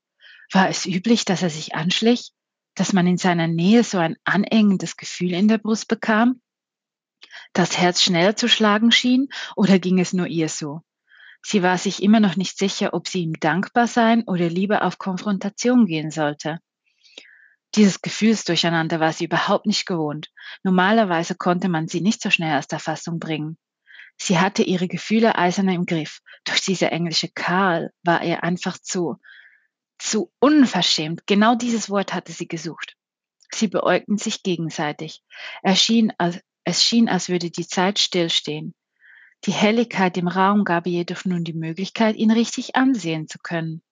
War 0.51 0.69
es 0.69 0.87
üblich, 0.87 1.25
dass 1.25 1.43
er 1.43 1.51
sich 1.51 1.75
anschlich? 1.75 2.33
Dass 2.75 2.93
man 2.93 3.07
in 3.07 3.19
seiner 3.19 3.47
Nähe 3.47 3.85
so 3.85 3.99
ein 3.99 4.17
anengendes 4.25 4.97
Gefühl 4.97 5.33
in 5.33 5.49
der 5.49 5.59
Brust 5.59 5.89
bekam? 5.89 6.41
Das 7.53 7.79
Herz 7.79 8.03
schneller 8.03 8.37
zu 8.37 8.49
schlagen 8.49 8.91
schien, 8.91 9.29
oder 9.57 9.79
ging 9.79 10.01
es 10.01 10.13
nur 10.13 10.27
ihr 10.27 10.49
so? 10.49 10.83
Sie 11.43 11.63
war 11.63 11.79
sich 11.79 12.03
immer 12.03 12.21
noch 12.21 12.37
nicht 12.37 12.59
sicher, 12.59 12.95
ob 12.95 13.07
sie 13.07 13.23
ihm 13.23 13.35
dankbar 13.39 13.87
sein 13.87 14.25
oder 14.27 14.49
lieber 14.49 14.83
auf 14.83 14.99
Konfrontation 14.99 15.87
gehen 15.87 16.11
sollte. 16.11 16.59
Dieses 17.75 18.03
Gefühlsdurcheinander 18.03 19.01
war 19.01 19.13
sie 19.13 19.25
überhaupt 19.25 19.67
nicht 19.67 19.87
gewohnt. 19.87 20.31
Normalerweise 20.63 21.35
konnte 21.35 21.69
man 21.69 21.89
sie 21.89 22.01
nicht 22.01 22.23
so 22.23 22.31
schnell 22.31 22.57
aus 22.57 22.69
der 22.69 22.79
Fassung 22.79 23.19
bringen. 23.19 23.59
Sie 24.17 24.39
hatte 24.39 24.63
ihre 24.63 24.87
Gefühle 24.87 25.37
eisern 25.37 25.69
im 25.69 25.87
Griff. 25.87 26.21
Doch 26.45 26.57
dieser 26.57 26.93
englische 26.93 27.29
Karl 27.29 27.91
war 28.05 28.23
ihr 28.23 28.45
einfach 28.45 28.79
zu, 28.79 29.17
zu 29.99 30.31
unverschämt. 30.39 31.27
Genau 31.27 31.57
dieses 31.57 31.91
Wort 31.91 32.15
hatte 32.15 32.33
sie 32.33 32.47
gesucht. 32.47 32.97
Sie 33.53 33.69
beäugten 33.69 34.19
sich 34.19 34.43
gegenseitig. 34.43 35.23
Er 35.63 35.75
schien, 35.75 36.13
als, 36.19 36.41
es 36.65 36.83
schien, 36.83 37.09
als 37.09 37.29
würde 37.29 37.51
die 37.51 37.67
Zeit 37.67 37.99
stillstehen. 37.99 38.75
Die 39.47 39.53
Helligkeit 39.53 40.17
im 40.17 40.29
Raum 40.29 40.65
gab 40.65 40.87
ihr 40.87 40.93
jedoch 40.93 41.25
nun 41.25 41.45
die 41.45 41.53
Möglichkeit, 41.53 42.17
ihn 42.17 42.31
richtig 42.31 42.77
ansehen 42.77 43.29
zu 43.29 43.39
können. 43.39 43.83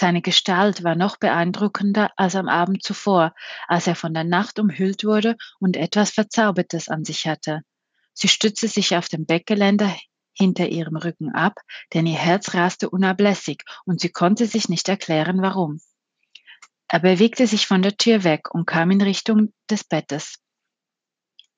Seine 0.00 0.22
Gestalt 0.22 0.84
war 0.84 0.94
noch 0.94 1.16
beeindruckender 1.16 2.12
als 2.14 2.36
am 2.36 2.48
Abend 2.48 2.84
zuvor, 2.84 3.34
als 3.66 3.88
er 3.88 3.96
von 3.96 4.14
der 4.14 4.22
Nacht 4.22 4.60
umhüllt 4.60 5.02
wurde 5.02 5.36
und 5.58 5.76
etwas 5.76 6.12
Verzaubertes 6.12 6.88
an 6.88 7.04
sich 7.04 7.26
hatte. 7.26 7.62
Sie 8.12 8.28
stützte 8.28 8.68
sich 8.68 8.94
auf 8.94 9.08
dem 9.08 9.26
Bettgeländer 9.26 9.92
hinter 10.34 10.68
ihrem 10.68 10.94
Rücken 10.94 11.34
ab, 11.34 11.54
denn 11.94 12.06
ihr 12.06 12.16
Herz 12.16 12.54
raste 12.54 12.90
unablässig 12.90 13.64
und 13.86 14.00
sie 14.00 14.10
konnte 14.10 14.46
sich 14.46 14.68
nicht 14.68 14.88
erklären, 14.88 15.42
warum. 15.42 15.80
Er 16.86 17.00
bewegte 17.00 17.48
sich 17.48 17.66
von 17.66 17.82
der 17.82 17.96
Tür 17.96 18.22
weg 18.22 18.54
und 18.54 18.66
kam 18.66 18.92
in 18.92 19.02
Richtung 19.02 19.52
des 19.68 19.82
Bettes. 19.82 20.36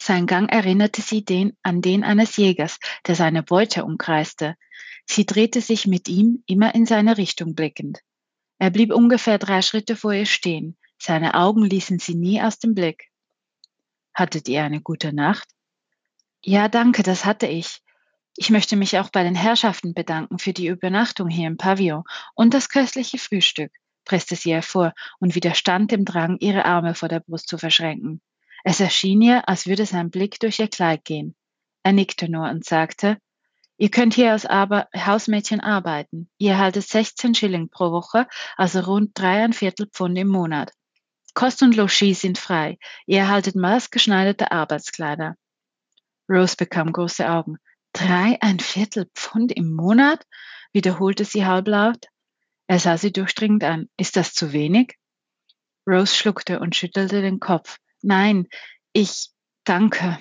Sein 0.01 0.27
Gang 0.27 0.51
erinnerte 0.51 1.03
sie 1.03 1.27
den, 1.27 1.59
an 1.63 1.83
den 1.83 2.05
eines 2.05 2.39
Jägers, 2.39 2.79
der 3.07 3.17
seine 3.17 3.43
Beute 3.43 3.85
umkreiste. 3.85 4.55
Sie 5.05 5.27
drehte 5.27 5.61
sich 5.61 5.87
mit 5.87 6.09
ihm, 6.09 6.43
immer 6.47 6.75
in 6.75 6.87
seine 6.87 7.19
Richtung 7.19 7.55
blickend. 7.55 8.01
Er 8.61 8.69
blieb 8.69 8.93
ungefähr 8.93 9.39
drei 9.39 9.63
Schritte 9.63 9.97
vor 9.97 10.13
ihr 10.13 10.27
stehen. 10.27 10.77
Seine 10.99 11.33
Augen 11.33 11.65
ließen 11.65 11.99
sie 11.99 12.15
nie 12.15 12.43
aus 12.43 12.59
dem 12.59 12.75
Blick. 12.75 13.09
Hattet 14.13 14.49
ihr 14.51 14.63
eine 14.63 14.83
gute 14.83 15.15
Nacht? 15.15 15.49
Ja, 16.45 16.69
danke, 16.69 17.03
das 17.03 17.25
hatte 17.25 17.47
ich. 17.47 17.81
Ich 18.37 18.51
möchte 18.51 18.77
mich 18.77 18.99
auch 18.99 19.09
bei 19.09 19.23
den 19.23 19.35
Herrschaften 19.35 19.95
bedanken 19.95 20.39
für 20.39 20.53
die 20.53 20.67
Übernachtung 20.67 21.29
hier 21.29 21.47
im 21.47 21.57
Pavillon 21.57 22.05
und 22.35 22.53
das 22.53 22.69
köstliche 22.69 23.17
Frühstück, 23.17 23.73
presste 24.05 24.37
sie 24.37 24.53
hervor 24.53 24.93
und 25.21 25.35
widerstand 25.35 25.91
dem 25.91 26.05
Drang, 26.05 26.37
ihre 26.41 26.67
Arme 26.67 26.95
vor 26.95 27.09
der 27.09 27.21
Brust 27.21 27.49
zu 27.49 27.57
verschränken. 27.57 28.21
Es 28.63 28.79
erschien 28.79 29.23
ihr, 29.23 29.49
als 29.49 29.69
würde 29.69 29.87
sein 29.87 30.11
Blick 30.11 30.39
durch 30.39 30.59
ihr 30.59 30.69
Kleid 30.69 31.07
gehen. 31.07 31.35
Er 31.83 31.93
nickte 31.93 32.31
nur 32.31 32.51
und 32.51 32.67
sagte, 32.67 33.17
Ihr 33.81 33.91
könnt 33.91 34.13
hier 34.13 34.33
als 34.33 34.45
Arbe 34.45 34.89
Hausmädchen 34.95 35.61
arbeiten. 35.61 36.29
Ihr 36.37 36.53
erhaltet 36.53 36.87
16 36.87 37.35
Schilling 37.35 37.71
pro 37.71 37.93
Woche, 37.93 38.27
also 38.59 38.81
rund 38.81 39.13
dreieinviertel 39.19 39.87
Pfund 39.87 40.19
im 40.19 40.29
Monat. 40.29 40.71
Kost 41.33 41.63
und 41.63 41.75
Logis 41.75 42.21
sind 42.21 42.37
frei. 42.37 42.77
Ihr 43.07 43.21
erhaltet 43.21 43.57
maßgeschneiderte 43.57 44.53
Arbeitskleider. 44.53 45.35
Rose 46.29 46.57
bekam 46.57 46.93
große 46.93 47.27
Augen. 47.27 47.57
Dreieinviertel 47.95 49.07
Pfund 49.15 49.51
im 49.51 49.73
Monat? 49.73 50.27
wiederholte 50.75 51.25
sie 51.25 51.47
halblaut. 51.47 52.05
Er 52.67 52.81
sah 52.81 52.99
sie 52.99 53.13
durchdringend 53.13 53.65
an. 53.65 53.89
Ist 53.97 54.15
das 54.15 54.35
zu 54.35 54.53
wenig? 54.53 54.99
Rose 55.89 56.15
schluckte 56.15 56.61
und 56.61 56.77
schüttelte 56.77 57.23
den 57.23 57.41
Kopf. 57.41 57.79
Nein, 58.03 58.47
ich 58.93 59.31
danke. 59.65 60.19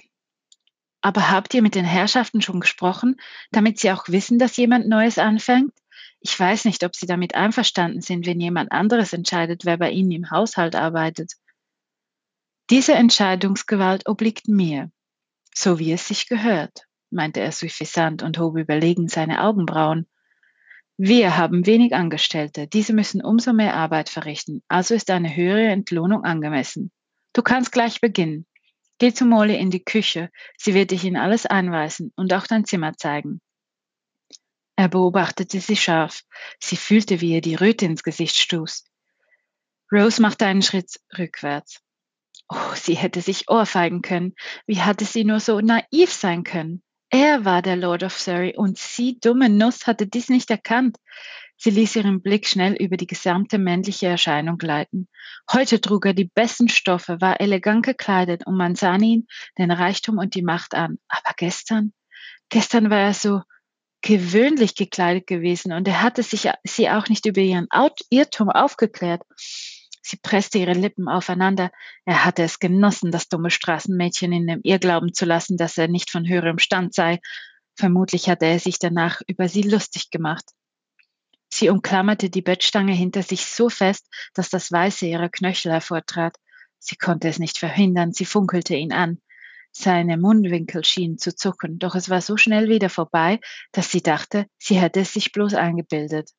Aber 1.02 1.32
habt 1.32 1.54
ihr 1.54 1.62
mit 1.62 1.76
den 1.76 1.86
Herrschaften 1.86 2.42
schon 2.42 2.60
gesprochen, 2.60 3.16
damit 3.52 3.80
sie 3.80 3.92
auch 3.92 4.08
wissen, 4.10 4.38
dass 4.38 4.58
jemand 4.58 4.88
Neues 4.88 5.18
anfängt? 5.18 5.74
Ich 6.20 6.38
weiß 6.38 6.66
nicht, 6.66 6.84
ob 6.84 6.96
sie 6.96 7.06
damit 7.06 7.36
einverstanden 7.36 8.02
sind, 8.02 8.26
wenn 8.26 8.42
jemand 8.42 8.72
anderes 8.72 9.14
entscheidet, 9.14 9.64
wer 9.64 9.78
bei 9.78 9.92
ihnen 9.92 10.12
im 10.12 10.32
Haushalt 10.32 10.76
arbeitet. 10.76 11.34
Diese 12.70 12.94
Entscheidungsgewalt 12.94 14.08
obliegt 14.08 14.48
mir, 14.48 14.92
so 15.56 15.80
wie 15.80 15.92
es 15.94 16.08
sich 16.08 16.28
gehört, 16.28 16.86
meinte 17.10 17.40
er 17.40 17.52
suffisant 17.52 18.22
und 18.22 18.38
hob 18.38 18.58
überlegend 18.58 19.10
seine 19.10 19.44
Augenbrauen. 19.44 20.08
Wir 20.98 21.38
haben 21.38 21.66
wenig 21.66 21.96
Angestellte, 21.96 22.68
diese 22.68 22.94
müssen 22.94 23.24
umso 23.24 23.54
mehr 23.54 23.76
Arbeit 23.76 24.10
verrichten, 24.10 24.62
also 24.68 24.94
ist 24.94 25.10
eine 25.10 25.34
höhere 25.34 25.70
Entlohnung 25.70 26.26
angemessen. 26.26 26.92
Du 27.34 27.42
kannst 27.42 27.72
gleich 27.72 28.02
beginnen. 28.02 28.46
Geh 29.00 29.14
zu 29.14 29.26
Molly 29.26 29.56
in 29.58 29.72
die 29.72 29.84
Küche, 29.84 30.30
sie 30.58 30.74
wird 30.74 30.92
dich 30.92 31.06
in 31.06 31.18
alles 31.18 31.46
einweisen 31.46 32.12
und 32.16 32.34
auch 32.34 32.46
dein 32.46 32.66
Zimmer 32.66 32.98
zeigen. 32.98 33.42
Er 34.76 34.88
beobachtete 34.88 35.60
sie 35.60 35.76
scharf. 35.76 36.24
Sie 36.60 36.78
fühlte, 36.78 37.20
wie 37.20 37.34
ihr 37.34 37.42
die 37.42 37.56
Röte 37.56 37.86
ins 37.86 38.04
Gesicht 38.04 38.38
stieß. 38.38 38.86
Rose 39.92 40.22
machte 40.22 40.46
einen 40.46 40.62
Schritt 40.62 41.00
rückwärts. 41.18 41.82
Oh, 42.48 42.74
sie 42.76 42.96
hätte 42.96 43.22
sich 43.22 43.50
ohrfeigen 43.50 44.02
können. 44.02 44.36
Wie 44.68 44.82
hatte 44.82 45.06
sie 45.06 45.24
nur 45.24 45.40
so 45.40 45.60
naiv 45.60 46.14
sein 46.14 46.44
können? 46.44 46.82
Er 47.10 47.44
war 47.44 47.62
der 47.62 47.76
Lord 47.76 48.04
of 48.04 48.18
Surrey 48.18 48.56
und 48.56 48.78
sie, 48.78 49.20
dumme 49.20 49.50
Nuss, 49.50 49.88
hatte 49.88 50.08
dies 50.08 50.30
nicht 50.30 50.50
erkannt. 50.52 50.98
Sie 51.62 51.72
ließ 51.72 51.98
ihren 51.98 52.22
Blick 52.22 52.48
schnell 52.48 52.74
über 52.74 52.96
die 52.96 53.06
gesamte 53.06 53.58
männliche 53.58 54.08
Erscheinung 54.08 54.58
gleiten. 54.58 55.10
Heute 55.52 55.82
trug 55.82 56.06
er 56.06 56.14
die 56.14 56.32
besten 56.34 56.70
Stoffe, 56.70 57.20
war 57.20 57.42
elegant 57.42 57.86
gekleidet 57.86 58.48
und 58.48 58.56
man 58.56 58.76
sah 58.76 58.96
ihn 58.96 59.28
den 59.58 59.70
Reichtum 59.70 60.20
und 60.20 60.36
die 60.36 60.42
Macht 60.42 60.74
an. 60.74 61.00
Aber 61.10 61.34
gestern? 61.36 61.92
Gestern 62.48 62.90
war 62.90 63.00
er 63.00 63.14
so 63.14 63.42
gewöhnlich 64.02 64.76
gekleidet 64.76 65.28
gewesen 65.28 65.74
und 65.74 65.86
er 65.86 66.02
hatte 66.02 66.24
sich 66.24 66.50
sie 66.64 66.90
auch 66.90 67.10
nicht 67.10 67.26
über 67.26 67.42
ihren 67.42 67.68
Irrtum 68.10 68.50
aufgeklärt. 68.50 69.24
Sie 70.02 70.16
presste 70.16 70.60
ihre 70.60 70.72
Lippen 70.72 71.10
aufeinander. 71.10 71.72
Er 72.06 72.24
hatte 72.24 72.44
es 72.44 72.60
genossen, 72.60 73.12
das 73.12 73.28
dumme 73.28 73.52
Straßenmädchen 73.52 74.32
in 74.32 74.48
dem 74.48 74.62
Irrglauben 74.64 75.14
zu 75.14 75.26
lassen, 75.26 75.58
dass 75.58 75.78
er 75.78 75.90
nicht 75.90 76.10
von 76.10 76.26
höherem 76.26 76.58
Stand 76.58 76.94
sei. 76.94 77.20
Vermutlich 77.76 78.30
hatte 78.30 78.46
er 78.46 78.60
sich 78.60 78.80
danach 78.80 79.20
über 79.28 79.50
sie 79.50 79.64
lustig 79.64 80.10
gemacht. 80.10 80.46
Sie 81.50 81.70
umklammerte 81.70 82.30
die 82.30 82.42
Bettstange 82.42 82.94
hinter 82.94 83.24
sich 83.24 83.46
so 83.46 83.70
fest, 83.70 84.08
dass 84.34 84.50
das 84.50 84.72
Weiße 84.72 85.08
ihrer 85.08 85.30
Knöchel 85.30 85.72
hervortrat. 85.72 86.38
Sie 86.78 86.96
konnte 86.96 87.28
es 87.28 87.40
nicht 87.40 87.58
verhindern, 87.58 88.14
sie 88.14 88.26
funkelte 88.26 88.76
ihn 88.76 88.94
an. 88.94 89.20
Seine 89.72 90.18
Mundwinkel 90.18 90.84
schienen 90.84 91.18
zu 91.18 91.36
zucken, 91.36 91.80
doch 91.80 91.96
es 91.96 92.10
war 92.10 92.22
so 92.22 92.38
schnell 92.38 92.70
wieder 92.70 92.90
vorbei, 92.90 93.40
dass 93.72 93.92
sie 93.92 94.02
dachte, 94.02 94.48
sie 94.58 94.80
hätte 94.80 95.02
es 95.02 95.14
sich 95.14 95.32
bloß 95.32 95.54
eingebildet. 95.54 96.32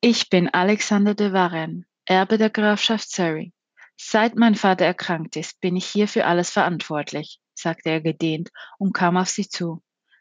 Ich 0.00 0.30
bin 0.30 0.48
Alexander 0.48 1.14
de 1.14 1.32
Varenne, 1.32 1.84
Erbe 2.06 2.38
der 2.38 2.50
Grafschaft 2.50 3.08
Surrey. 3.10 3.52
Seit 3.96 4.34
mein 4.34 4.56
Vater 4.56 4.84
erkrankt 4.84 5.36
ist, 5.36 5.60
bin 5.60 5.76
ich 5.76 5.86
hier 5.86 6.08
für 6.08 6.26
alles 6.26 6.50
verantwortlich, 6.50 7.38
sagte 7.54 7.90
er 7.90 8.00
gedehnt 8.00 8.50
und 8.78 8.92
kam 8.92 9.16
auf 9.16 9.28
sie 9.28 9.48
zu. 9.48 9.80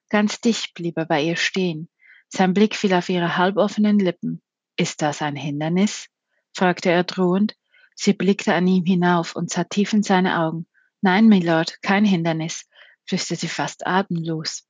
Ganz 0.09 0.39
dicht 0.39 0.75
blieb 0.75 0.97
er 0.97 1.05
bei 1.05 1.23
ihr 1.23 1.35
stehen. 1.35 1.89
Sein 2.33 2.53
Blick 2.53 2.75
fiel 2.75 2.93
auf 2.93 3.09
ihre 3.09 3.37
halboffenen 3.37 3.99
Lippen. 3.99 4.41
Ist 4.77 5.01
das 5.01 5.21
ein 5.21 5.35
Hindernis? 5.35 6.07
fragte 6.53 6.89
er 6.89 7.03
drohend. 7.03 7.55
Sie 7.95 8.13
blickte 8.13 8.53
an 8.53 8.67
ihm 8.67 8.85
hinauf 8.85 9.35
und 9.35 9.49
sah 9.51 9.65
tief 9.65 9.93
in 9.93 10.01
seine 10.01 10.39
Augen. 10.39 10.65
Nein, 11.01 11.27
Milord, 11.27 11.81
kein 11.81 12.05
Hindernis, 12.05 12.67
flüsterte 13.05 13.41
sie 13.41 13.47
fast 13.47 13.85
atemlos. 13.85 14.65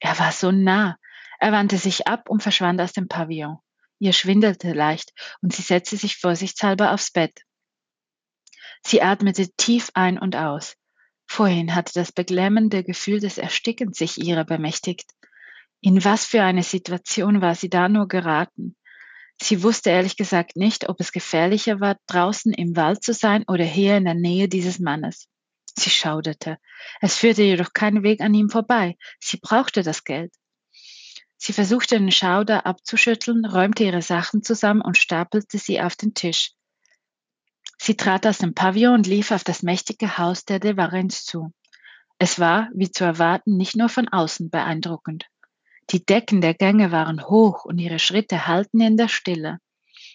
Er 0.00 0.18
war 0.18 0.32
so 0.32 0.50
nah. 0.50 0.96
Er 1.38 1.52
wandte 1.52 1.76
sich 1.76 2.06
ab 2.06 2.30
und 2.30 2.42
verschwand 2.42 2.80
aus 2.80 2.92
dem 2.92 3.08
Pavillon. 3.08 3.58
Ihr 3.98 4.12
schwindelte 4.12 4.72
leicht 4.72 5.12
und 5.42 5.52
sie 5.52 5.62
setzte 5.62 5.96
sich 5.96 6.16
vorsichtshalber 6.16 6.92
aufs 6.92 7.10
Bett. 7.10 7.42
Sie 8.84 9.02
atmete 9.02 9.48
tief 9.56 9.90
ein 9.94 10.18
und 10.18 10.34
aus. 10.34 10.76
Vorhin 11.26 11.74
hatte 11.74 11.92
das 11.94 12.10
beklemmende 12.10 12.82
Gefühl 12.82 13.20
des 13.20 13.38
Erstickens 13.38 13.98
sich 13.98 14.18
ihrer 14.18 14.44
bemächtigt. 14.44 15.12
In 15.84 16.04
was 16.04 16.24
für 16.24 16.44
eine 16.44 16.62
Situation 16.62 17.40
war 17.40 17.56
sie 17.56 17.68
da 17.68 17.88
nur 17.88 18.06
geraten? 18.06 18.76
Sie 19.40 19.64
wusste 19.64 19.90
ehrlich 19.90 20.16
gesagt 20.16 20.54
nicht, 20.54 20.88
ob 20.88 21.00
es 21.00 21.10
gefährlicher 21.10 21.80
war, 21.80 21.96
draußen 22.06 22.52
im 22.52 22.76
Wald 22.76 23.02
zu 23.02 23.12
sein 23.12 23.42
oder 23.48 23.64
hier 23.64 23.96
in 23.96 24.04
der 24.04 24.14
Nähe 24.14 24.48
dieses 24.48 24.78
Mannes. 24.78 25.26
Sie 25.76 25.90
schauderte. 25.90 26.58
Es 27.00 27.16
führte 27.16 27.42
jedoch 27.42 27.72
kein 27.72 28.04
Weg 28.04 28.20
an 28.20 28.32
ihm 28.32 28.48
vorbei. 28.48 28.96
Sie 29.18 29.38
brauchte 29.38 29.82
das 29.82 30.04
Geld. 30.04 30.32
Sie 31.36 31.52
versuchte 31.52 31.98
den 31.98 32.12
Schauder 32.12 32.64
abzuschütteln, 32.64 33.44
räumte 33.44 33.82
ihre 33.82 34.02
Sachen 34.02 34.44
zusammen 34.44 34.82
und 34.82 34.98
stapelte 34.98 35.58
sie 35.58 35.80
auf 35.80 35.96
den 35.96 36.14
Tisch. 36.14 36.52
Sie 37.76 37.96
trat 37.96 38.24
aus 38.24 38.38
dem 38.38 38.54
Pavillon 38.54 38.94
und 38.94 39.08
lief 39.08 39.32
auf 39.32 39.42
das 39.42 39.64
mächtige 39.64 40.16
Haus 40.16 40.44
der 40.44 40.60
de 40.60 40.76
Varens 40.76 41.24
zu. 41.24 41.52
Es 42.18 42.38
war, 42.38 42.68
wie 42.72 42.92
zu 42.92 43.02
erwarten, 43.02 43.56
nicht 43.56 43.74
nur 43.74 43.88
von 43.88 44.06
außen 44.06 44.48
beeindruckend. 44.48 45.26
Die 45.90 46.04
Decken 46.04 46.40
der 46.40 46.54
Gänge 46.54 46.90
waren 46.90 47.26
hoch 47.26 47.64
und 47.64 47.78
ihre 47.78 47.98
Schritte 47.98 48.46
hallten 48.46 48.80
in 48.80 48.96
der 48.96 49.08
Stille. 49.08 49.58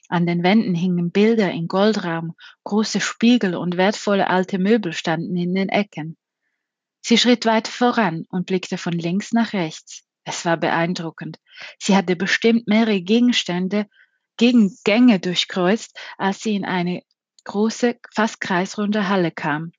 An 0.09 0.25
den 0.25 0.41
Wänden 0.43 0.73
hingen 0.73 1.11
Bilder 1.11 1.51
in 1.51 1.67
Goldraum, 1.67 2.35
große 2.63 3.01
Spiegel 3.01 3.55
und 3.55 3.77
wertvolle 3.77 4.29
alte 4.29 4.57
Möbel 4.57 4.93
standen 4.93 5.35
in 5.35 5.53
den 5.53 5.69
Ecken. 5.69 6.17
Sie 7.01 7.17
schritt 7.17 7.45
weiter 7.45 7.71
voran 7.71 8.25
und 8.29 8.45
blickte 8.45 8.77
von 8.77 8.93
links 8.93 9.33
nach 9.33 9.53
rechts. 9.53 10.03
Es 10.23 10.45
war 10.45 10.57
beeindruckend. 10.57 11.39
Sie 11.79 11.95
hatte 11.95 12.15
bestimmt 12.15 12.67
mehrere 12.67 13.01
Gegenstände, 13.01 13.87
Gegengänge 14.37 15.19
durchkreuzt, 15.19 15.97
als 16.17 16.41
sie 16.41 16.55
in 16.55 16.65
eine 16.65 17.01
große, 17.45 17.97
fast 18.13 18.41
kreisrunde 18.41 19.07
Halle 19.07 19.31
kam. 19.31 19.71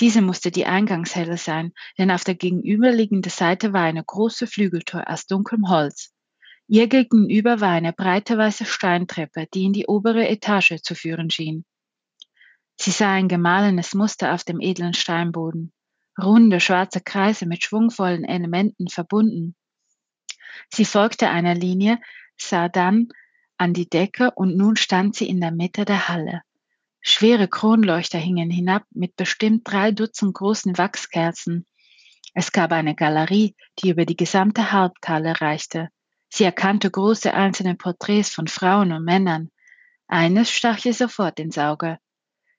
Diese 0.00 0.22
musste 0.22 0.50
die 0.50 0.66
Eingangshelle 0.66 1.36
sein, 1.36 1.72
denn 1.98 2.10
auf 2.10 2.24
der 2.24 2.34
gegenüberliegenden 2.34 3.30
Seite 3.30 3.72
war 3.72 3.82
eine 3.82 4.02
große 4.02 4.46
Flügeltür 4.46 5.08
aus 5.08 5.26
dunklem 5.26 5.68
Holz. 5.68 6.12
Ihr 6.66 6.88
gegenüber 6.88 7.60
war 7.60 7.70
eine 7.70 7.92
breite 7.92 8.36
weiße 8.36 8.64
Steintreppe, 8.64 9.46
die 9.52 9.64
in 9.64 9.72
die 9.72 9.86
obere 9.86 10.26
Etage 10.28 10.80
zu 10.82 10.94
führen 10.94 11.30
schien. 11.30 11.64
Sie 12.76 12.90
sah 12.90 13.12
ein 13.12 13.28
gemahlenes 13.28 13.94
Muster 13.94 14.34
auf 14.34 14.42
dem 14.42 14.60
edlen 14.60 14.94
Steinboden, 14.94 15.72
runde 16.20 16.58
schwarze 16.60 17.00
Kreise 17.00 17.46
mit 17.46 17.62
schwungvollen 17.62 18.24
Elementen 18.24 18.88
verbunden. 18.88 19.54
Sie 20.70 20.84
folgte 20.84 21.28
einer 21.28 21.54
Linie, 21.54 22.00
sah 22.36 22.68
dann 22.68 23.08
an 23.58 23.74
die 23.74 23.88
Decke 23.88 24.32
und 24.32 24.56
nun 24.56 24.76
stand 24.76 25.14
sie 25.14 25.28
in 25.28 25.40
der 25.40 25.52
Mitte 25.52 25.84
der 25.84 26.08
Halle. 26.08 26.42
Schwere 27.06 27.48
Kronleuchter 27.48 28.18
hingen 28.18 28.50
hinab 28.50 28.84
mit 28.90 29.14
bestimmt 29.14 29.70
drei 29.70 29.92
Dutzend 29.92 30.32
großen 30.32 30.78
Wachskerzen. 30.78 31.66
Es 32.32 32.50
gab 32.50 32.72
eine 32.72 32.94
Galerie, 32.94 33.54
die 33.78 33.90
über 33.90 34.06
die 34.06 34.16
gesamte 34.16 34.72
Haupthalle 34.72 35.38
reichte. 35.38 35.90
Sie 36.30 36.44
erkannte 36.44 36.90
große 36.90 37.34
einzelne 37.34 37.74
Porträts 37.74 38.30
von 38.30 38.48
Frauen 38.48 38.90
und 38.90 39.04
Männern. 39.04 39.50
Eines 40.08 40.50
stach 40.50 40.82
ihr 40.86 40.94
sofort 40.94 41.38
ins 41.38 41.58
Auge. 41.58 41.98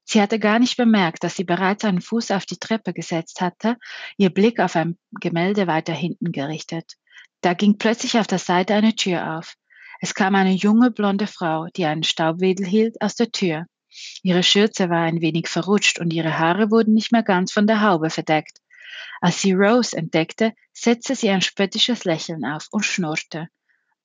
Sie 0.03 0.21
hatte 0.21 0.37
gar 0.37 0.59
nicht 0.59 0.77
bemerkt, 0.77 1.23
dass 1.23 1.35
sie 1.35 1.43
bereits 1.43 1.83
einen 1.83 2.01
Fuß 2.01 2.29
auf 2.29 2.45
die 2.45 2.59
Treppe 2.59 2.93
gesetzt 2.93 3.41
hatte, 3.41 3.77
ihr 4.15 4.29
Blick 4.29 4.59
auf 4.59 4.75
ein 4.75 4.99
Gemälde 5.19 5.65
weiter 5.65 5.93
hinten 5.93 6.31
gerichtet. 6.31 6.93
Da 7.41 7.55
ging 7.55 7.79
plötzlich 7.79 8.19
auf 8.19 8.27
der 8.27 8.37
Seite 8.37 8.75
eine 8.75 8.95
Tür 8.95 9.39
auf. 9.39 9.55
Es 10.01 10.13
kam 10.13 10.35
eine 10.35 10.53
junge 10.53 10.91
blonde 10.91 11.25
Frau, 11.25 11.65
die 11.75 11.85
einen 11.85 12.03
Staubwedel 12.03 12.67
hielt, 12.67 13.01
aus 13.01 13.15
der 13.15 13.31
Tür. 13.31 13.65
Ihre 14.23 14.43
Schürze 14.43 14.89
war 14.89 15.01
ein 15.03 15.21
wenig 15.21 15.47
verrutscht 15.47 15.99
und 15.99 16.11
ihre 16.11 16.37
Haare 16.37 16.71
wurden 16.71 16.93
nicht 16.93 17.11
mehr 17.11 17.23
ganz 17.23 17.51
von 17.51 17.67
der 17.67 17.81
Haube 17.81 18.09
verdeckt. 18.09 18.59
Als 19.21 19.41
sie 19.41 19.53
Rose 19.53 19.95
entdeckte, 19.95 20.53
setzte 20.73 21.15
sie 21.15 21.29
ein 21.29 21.41
spöttisches 21.41 22.05
Lächeln 22.05 22.45
auf 22.45 22.67
und 22.71 22.83
schnurrte. 22.83 23.47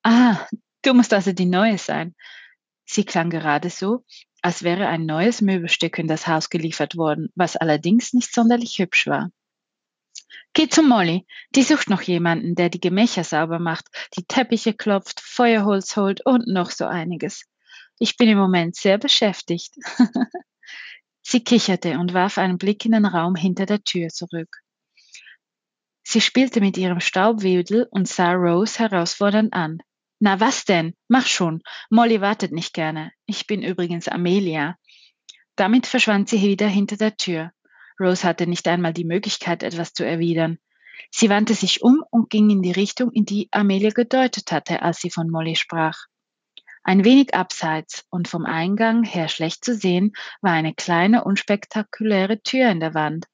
Ah, 0.02 0.46
du 0.82 0.94
musst 0.94 1.12
also 1.12 1.32
die 1.32 1.46
Neue 1.46 1.78
sein. 1.78 2.14
Sie 2.84 3.04
klang 3.04 3.30
gerade 3.30 3.70
so, 3.70 4.04
als 4.42 4.62
wäre 4.62 4.88
ein 4.88 5.06
neues 5.06 5.40
Möbelstück 5.40 5.98
in 5.98 6.08
das 6.08 6.26
Haus 6.26 6.50
geliefert 6.50 6.96
worden, 6.96 7.30
was 7.34 7.56
allerdings 7.56 8.12
nicht 8.12 8.32
sonderlich 8.32 8.78
hübsch 8.78 9.06
war. 9.06 9.30
Geh 10.52 10.68
zu 10.68 10.82
Molly, 10.82 11.26
die 11.54 11.62
sucht 11.62 11.90
noch 11.90 12.02
jemanden, 12.02 12.54
der 12.54 12.70
die 12.70 12.80
Gemächer 12.80 13.22
sauber 13.22 13.58
macht, 13.58 13.86
die 14.16 14.24
Teppiche 14.24 14.74
klopft, 14.74 15.20
Feuerholz 15.20 15.96
holt 15.96 16.24
und 16.26 16.48
noch 16.48 16.70
so 16.70 16.86
einiges. 16.86 17.44
Ich 18.02 18.16
bin 18.16 18.30
im 18.30 18.38
Moment 18.38 18.76
sehr 18.76 18.96
beschäftigt. 18.96 19.74
Sie 21.22 21.44
kicherte 21.44 21.98
und 21.98 22.14
warf 22.14 22.38
einen 22.38 22.56
Blick 22.56 22.86
in 22.86 22.92
den 22.92 23.04
Raum 23.04 23.34
hinter 23.34 23.66
der 23.66 23.84
Tür 23.84 24.08
zurück. 24.08 24.48
Sie 26.02 26.22
spielte 26.22 26.62
mit 26.62 26.78
ihrem 26.78 27.00
Staubwedel 27.00 27.86
und 27.90 28.08
sah 28.08 28.32
Rose 28.32 28.78
herausfordernd 28.78 29.52
an. 29.52 29.82
Na 30.18 30.40
was 30.40 30.64
denn? 30.64 30.94
Mach 31.08 31.26
schon. 31.26 31.60
Molly 31.90 32.22
wartet 32.22 32.52
nicht 32.52 32.72
gerne. 32.72 33.12
Ich 33.26 33.46
bin 33.46 33.62
übrigens 33.62 34.08
Amelia. 34.08 34.76
Damit 35.54 35.86
verschwand 35.86 36.30
sie 36.30 36.40
wieder 36.40 36.68
hinter 36.68 36.96
der 36.96 37.18
Tür. 37.18 37.52
Rose 38.00 38.26
hatte 38.26 38.46
nicht 38.46 38.66
einmal 38.66 38.94
die 38.94 39.04
Möglichkeit, 39.04 39.62
etwas 39.62 39.92
zu 39.92 40.06
erwidern. 40.06 40.58
Sie 41.10 41.28
wandte 41.28 41.52
sich 41.52 41.82
um 41.82 42.02
und 42.10 42.30
ging 42.30 42.48
in 42.48 42.62
die 42.62 42.72
Richtung, 42.72 43.12
in 43.12 43.26
die 43.26 43.48
Amelia 43.50 43.90
gedeutet 43.90 44.52
hatte, 44.52 44.80
als 44.80 45.02
sie 45.02 45.10
von 45.10 45.28
Molly 45.28 45.54
sprach. 45.54 46.06
Ein 46.82 47.04
wenig 47.04 47.34
abseits 47.34 48.04
und 48.10 48.26
vom 48.28 48.46
Eingang 48.46 49.04
her 49.04 49.28
schlecht 49.28 49.64
zu 49.64 49.74
sehen, 49.74 50.12
war 50.40 50.52
eine 50.52 50.74
kleine, 50.74 51.24
unspektakuläre 51.24 52.40
Tür 52.42 52.70
in 52.70 52.80
der 52.80 52.94
Wand. 52.94 53.26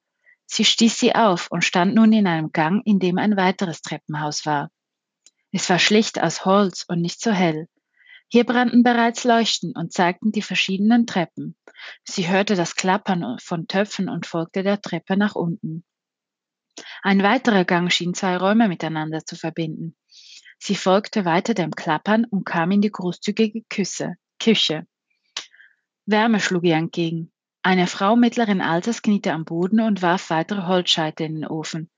Sie 0.45 0.65
stieß 0.65 0.99
sie 0.99 1.15
auf 1.15 1.47
und 1.49 1.63
stand 1.63 1.95
nun 1.95 2.13
in 2.13 2.27
einem 2.27 2.51
Gang, 2.51 2.81
in 2.85 2.99
dem 2.99 3.17
ein 3.17 3.37
weiteres 3.37 3.81
Treppenhaus 3.81 4.45
war. 4.45 4.69
Es 5.51 5.69
war 5.69 5.79
schlicht 5.79 6.21
aus 6.21 6.45
Holz 6.45 6.85
und 6.87 7.01
nicht 7.01 7.21
so 7.21 7.31
hell. 7.31 7.67
Hier 8.29 8.43
brannten 8.43 8.83
bereits 8.83 9.23
Leuchten 9.23 9.73
und 9.73 9.93
zeigten 9.93 10.31
die 10.31 10.41
verschiedenen 10.41 11.07
Treppen. 11.07 11.55
Sie 12.03 12.27
hörte 12.27 12.55
das 12.55 12.75
Klappern 12.75 13.37
von 13.39 13.67
Töpfen 13.67 14.09
und 14.09 14.25
folgte 14.25 14.63
der 14.63 14.81
Treppe 14.81 15.15
nach 15.15 15.35
unten. 15.35 15.85
Ein 17.01 17.23
weiterer 17.23 17.63
Gang 17.63 17.91
schien 17.91 18.13
zwei 18.13 18.35
Räume 18.37 18.67
miteinander 18.67 19.25
zu 19.25 19.35
verbinden. 19.35 19.95
Sie 20.57 20.75
folgte 20.75 21.25
weiter 21.25 21.53
dem 21.53 21.71
Klappern 21.71 22.25
und 22.25 22.45
kam 22.45 22.71
in 22.71 22.81
die 22.81 22.91
großzügige 22.91 23.63
Küsse, 23.69 24.15
Küche. 24.39 24.85
Wärme 26.05 26.39
schlug 26.39 26.63
ihr 26.63 26.75
entgegen. 26.75 27.31
Eine 27.63 27.87
Frau 27.87 28.15
mittleren 28.15 28.61
Alters 28.61 29.01
kniete 29.01 29.33
am 29.33 29.43
Boden 29.43 29.81
und 29.81 30.01
warf 30.01 30.29
weitere 30.29 30.63
Holzscheite 30.63 31.25
in 31.25 31.35
den 31.35 31.47
Ofen. 31.47 31.89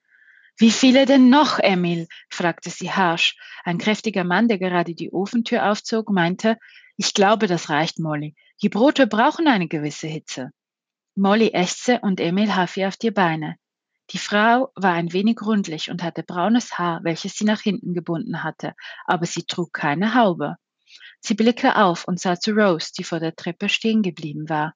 Wie 0.57 0.71
viele 0.71 1.05
denn 1.05 1.29
noch, 1.29 1.59
Emil? 1.59 2.07
fragte 2.29 2.69
sie 2.69 2.91
harsch. 2.91 3.37
Ein 3.63 3.77
kräftiger 3.77 4.23
Mann, 4.23 4.47
der 4.47 4.57
gerade 4.57 4.95
die 4.95 5.13
Ofentür 5.13 5.69
aufzog, 5.71 6.09
meinte, 6.09 6.57
ich 6.97 7.13
glaube, 7.13 7.47
das 7.47 7.69
reicht, 7.69 7.99
Molly. 7.99 8.35
Die 8.61 8.67
Brote 8.67 9.07
brauchen 9.07 9.47
eine 9.47 9.67
gewisse 9.67 10.07
Hitze. 10.07 10.51
Molly 11.15 11.51
ächzte 11.53 11.99
und 11.99 12.19
Emil 12.19 12.55
half 12.55 12.75
ihr 12.77 12.87
auf 12.87 12.97
die 12.97 13.11
Beine. 13.11 13.57
Die 14.11 14.17
Frau 14.17 14.71
war 14.75 14.93
ein 14.93 15.13
wenig 15.13 15.41
rundlich 15.41 15.91
und 15.91 16.01
hatte 16.01 16.23
braunes 16.23 16.77
Haar, 16.77 17.03
welches 17.03 17.35
sie 17.35 17.45
nach 17.45 17.61
hinten 17.61 17.93
gebunden 17.93 18.43
hatte, 18.43 18.73
aber 19.05 19.25
sie 19.25 19.43
trug 19.43 19.71
keine 19.73 20.15
Haube. 20.15 20.55
Sie 21.21 21.35
blickte 21.35 21.75
auf 21.75 22.07
und 22.07 22.19
sah 22.19 22.39
zu 22.39 22.51
Rose, 22.51 22.91
die 22.97 23.03
vor 23.03 23.19
der 23.19 23.35
Treppe 23.35 23.69
stehen 23.69 24.01
geblieben 24.01 24.49
war. 24.49 24.73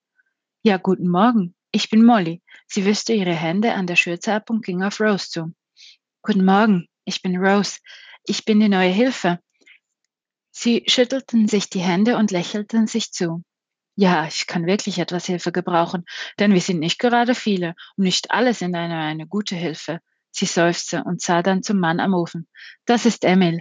Ja, 0.62 0.78
guten 0.78 1.10
Morgen. 1.10 1.56
Ich 1.72 1.89
bin 1.89 2.06
Molly. 2.06 2.43
Sie 2.67 2.86
wischte 2.86 3.13
ihre 3.13 3.34
Hände 3.34 3.74
an 3.74 3.88
der 3.88 3.96
Schürze 3.96 4.34
ab 4.34 4.50
und 4.50 4.63
ging 4.63 4.84
auf 4.84 5.00
Rose 5.00 5.30
zu. 5.30 5.54
Guten 6.22 6.46
Morgen, 6.46 6.88
ich 7.06 7.22
bin 7.22 7.38
Rose. 7.38 7.80
Ich 8.26 8.46
bin 8.46 8.60
die 8.60 8.69
neue 8.69 8.91
Hilfe. 8.91 9.39
Sie 10.52 10.84
schüttelten 10.88 11.48
sich 11.48 11.69
die 11.69 11.82
Hände 11.82 12.17
und 12.17 12.30
lächelten 12.30 12.86
sich 12.86 13.12
zu. 13.12 13.43
Ja, 13.96 14.26
ich 14.26 14.48
kann 14.48 14.66
wirklich 14.66 14.98
etwas 14.98 15.26
Hilfe 15.26 15.52
gebrauchen, 15.52 16.06
denn 16.40 16.54
wir 16.54 16.62
sind 16.62 16.80
nicht 16.80 17.00
gerade 17.00 17.36
viele 17.36 17.76
und 17.96 18.06
nicht 18.06 18.32
alle 18.32 18.54
sind 18.54 18.76
eine, 18.76 18.98
eine 18.98 19.28
gute 19.28 19.56
Hilfe. 19.56 20.00
Sie 20.32 20.48
seufzte 20.48 21.04
und 21.04 21.22
sah 21.22 21.44
dann 21.44 21.62
zum 21.62 21.80
Mann 21.80 22.00
am 22.00 22.16
Ofen. 22.16 22.48
Das 22.86 23.06
ist 23.06 23.24
Emil. 23.24 23.60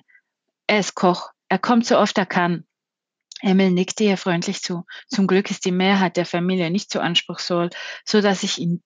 Er 0.66 0.78
ist 0.78 0.94
Koch. 0.94 1.30
Er 1.48 1.58
kommt 1.58 1.84
so 1.84 1.98
oft 1.98 2.16
er 2.16 2.24
kann. 2.24 2.64
Emil 3.42 3.72
nickte 3.72 4.04
ihr 4.04 4.16
freundlich 4.16 4.62
zu. 4.62 4.86
Zum 5.08 5.26
Glück 5.26 5.50
ist 5.50 5.66
die 5.66 5.72
Mehrheit 5.72 6.16
der 6.16 6.24
Familie 6.24 6.70
nicht 6.70 6.90
so 6.90 7.00
anspruchsvoll, 7.00 7.68
so 8.04 8.22
dass 8.22 8.42
ich 8.42 8.58
ihn 8.58 8.82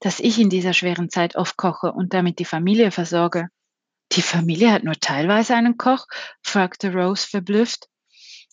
dass 0.00 0.20
ich 0.20 0.38
in 0.38 0.50
dieser 0.50 0.74
schweren 0.74 1.10
Zeit 1.10 1.36
oft 1.36 1.56
koche 1.56 1.92
und 1.92 2.12
damit 2.12 2.38
die 2.38 2.44
Familie 2.44 2.90
versorge. 2.90 3.48
Die 4.12 4.22
Familie 4.22 4.72
hat 4.72 4.84
nur 4.84 4.94
teilweise 4.94 5.54
einen 5.54 5.78
Koch? 5.78 6.06
fragte 6.42 6.92
Rose 6.92 7.26
verblüfft. 7.26 7.88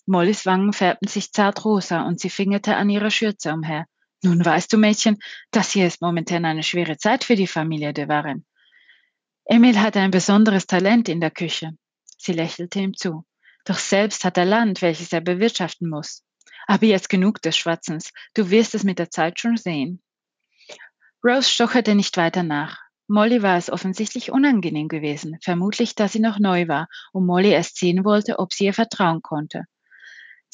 Mollys 0.06 0.46
Wangen 0.46 0.74
färbten 0.74 1.08
sich 1.08 1.32
zart 1.32 1.64
rosa 1.64 2.02
und 2.06 2.20
sie 2.20 2.30
fingerte 2.30 2.76
an 2.76 2.90
ihrer 2.90 3.10
Schürze 3.10 3.54
umher. 3.54 3.86
Nun 4.22 4.44
weißt 4.44 4.72
du, 4.72 4.78
Mädchen, 4.78 5.18
das 5.52 5.72
hier 5.72 5.88
ist 5.88 6.02
momentan 6.02 6.46
eine 6.46 6.64
schwere 6.64 6.98
Zeit 6.98 7.24
für 7.24 7.36
die 7.36 7.48
Familie 7.48 7.94
de 7.94 8.08
Warren. 8.08 8.46
Emil 9.46 9.80
hat 9.80 9.98
ein 9.98 10.12
besonderes 10.12 10.66
Talent 10.68 11.10
in 11.10 11.20
der 11.20 11.32
Küche. 11.32 11.72
Sie 12.18 12.34
lächelte 12.34 12.80
ihm 12.80 12.96
zu. 12.96 13.26
Doch 13.66 13.78
selbst 13.78 14.24
hat 14.24 14.38
er 14.38 14.46
Land, 14.46 14.82
welches 14.82 15.12
er 15.14 15.22
bewirtschaften 15.22 15.90
muss. 15.90 16.24
Aber 16.68 16.86
jetzt 16.86 17.10
genug 17.10 17.42
des 17.42 17.58
Schwatzens. 17.58 18.12
Du 18.34 18.50
wirst 18.50 18.76
es 18.76 18.84
mit 18.84 19.00
der 19.00 19.10
Zeit 19.10 19.40
schon 19.40 19.58
sehen. 19.58 20.02
Rose 21.24 21.50
stocherte 21.50 21.96
nicht 21.96 22.16
weiter 22.18 22.44
nach. 22.44 22.80
Molly 23.08 23.42
war 23.42 23.58
es 23.58 23.70
offensichtlich 23.70 24.32
unangenehm 24.32 24.88
gewesen, 24.88 25.38
vermutlich, 25.42 25.96
da 25.96 26.08
sie 26.08 26.20
noch 26.20 26.40
neu 26.40 26.68
war 26.68 26.88
und 27.12 27.26
Molly 27.26 27.52
erst 27.52 27.78
sehen 27.78 28.06
wollte, 28.06 28.40
ob 28.40 28.54
sie 28.54 28.66
ihr 28.66 28.74
vertrauen 28.74 29.22
konnte. 29.22 29.66